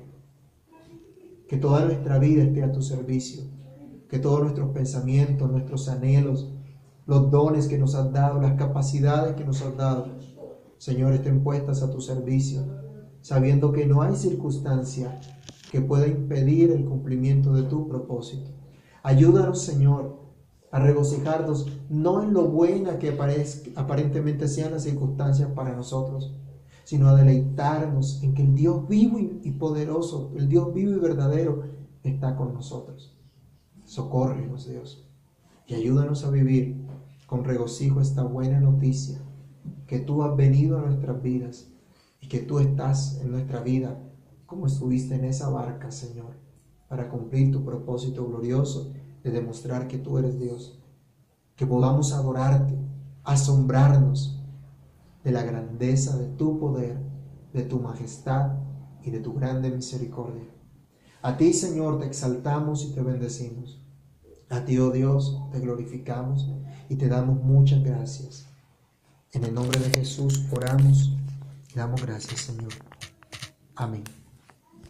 Que 1.50 1.58
toda 1.58 1.84
nuestra 1.84 2.18
vida 2.20 2.43
esté 2.43 2.64
a 2.64 2.72
tu 2.72 2.82
servicio. 2.82 3.43
Que 4.08 4.20
todos 4.20 4.41
nuestros 4.41 4.70
pensamientos, 4.70 5.52
nuestros 5.52 5.89
anhelos, 5.89 6.54
los 7.06 7.30
dones 7.32 7.68
que 7.68 7.78
nos 7.78 7.95
has 7.95 8.14
dado, 8.14 8.39
las 8.39 8.54
capacidades 8.54 9.36
que 9.36 9.43
nos 9.43 9.62
has 9.62 9.76
dado, 9.76 10.08
Señor, 10.78 11.12
estén 11.12 11.43
puestas 11.43 11.82
a 11.82 11.91
tu 11.91 12.00
servicio, 12.00 12.62
sabiendo 13.22 13.74
que 13.74 13.86
no 13.86 14.02
hay 14.02 14.16
circunstancia 14.16 15.20
que 15.72 15.82
pueda 15.82 16.08
impedir 16.08 16.72
el 16.72 16.86
cumplimiento 16.86 17.52
de 17.52 17.64
tu 17.64 17.89
propósito. 17.89 18.52
Ayúdanos, 19.04 19.62
Señor, 19.62 20.20
a 20.72 20.80
regocijarnos 20.80 21.66
no 21.89 22.24
en 22.24 22.34
lo 22.34 22.47
buena 22.47 23.00
que 23.00 23.18
aparentemente 23.76 24.47
sean 24.47 24.72
las 24.72 24.84
circunstancias 24.84 25.50
para 25.56 25.76
nosotros, 25.76 26.36
sino 26.90 27.08
a 27.08 27.14
deleitarnos 27.14 28.24
en 28.24 28.34
que 28.34 28.42
el 28.42 28.56
Dios 28.56 28.88
vivo 28.88 29.20
y 29.20 29.52
poderoso, 29.52 30.32
el 30.36 30.50
Dios 30.50 30.74
vivo 30.74 30.94
y 30.94 30.98
verdadero, 31.00 31.66
está 32.02 32.36
con 32.36 32.52
nosotros. 32.56 33.16
Socórrenos, 33.84 34.68
Dios, 34.68 35.08
y 35.68 35.76
ayúdanos 35.76 36.26
a 36.26 36.32
vivir 36.32 36.84
con 37.28 37.44
regocijo 37.44 38.02
esta 38.02 38.24
buena 38.24 38.60
noticia, 38.60 39.20
que 39.86 40.00
tú 40.00 40.24
has 40.24 40.36
venido 40.36 40.80
a 40.80 40.82
nuestras 40.82 41.22
vidas 41.22 41.68
y 42.22 42.28
que 42.28 42.40
tú 42.40 42.58
estás 42.58 43.22
en 43.22 43.30
nuestra 43.30 43.62
vida 43.62 44.02
como 44.48 44.66
estuviste 44.66 45.14
en 45.14 45.26
esa 45.26 45.48
barca, 45.50 45.92
Señor, 45.92 46.40
para 46.88 47.08
cumplir 47.08 47.52
tu 47.52 47.64
propósito 47.64 48.26
glorioso 48.28 48.92
de 49.24 49.30
demostrar 49.30 49.88
que 49.88 50.00
tú 50.00 50.18
eres 50.18 50.40
Dios. 50.40 50.82
Que 51.56 51.68
podamos 51.68 52.14
adorarte, 52.14 52.74
asombrarnos 53.24 54.39
de 55.24 55.32
la 55.32 55.43
grandeza 55.43 56.17
de 56.17 56.28
tu 56.28 56.59
poder, 56.59 56.97
de 57.53 57.63
tu 57.63 57.80
majestad 57.80 58.57
y 59.03 59.11
de 59.11 59.20
tu 59.20 59.34
grande 59.34 59.70
misericordia. 59.70 60.47
A 61.22 61.36
ti, 61.38 61.53
Señor, 61.53 61.99
te 61.99 62.05
exaltamos 62.05 62.86
y 62.86 62.93
te 62.93 63.01
bendecimos. 63.01 63.82
A 64.49 64.63
ti, 64.65 64.78
oh 64.80 64.91
Dios, 64.91 65.38
te 65.51 65.59
glorificamos 65.59 66.49
y 66.88 66.95
te 66.95 67.07
damos 67.07 67.43
muchas 67.43 67.84
gracias. 67.84 68.47
En 69.32 69.43
el 69.43 69.53
nombre 69.53 69.80
de 69.80 69.91
Jesús 69.91 70.47
oramos 70.51 71.11
y 71.72 71.78
damos 71.78 72.01
gracias, 72.01 72.41
Señor. 72.41 72.74
Amén. 73.76 74.03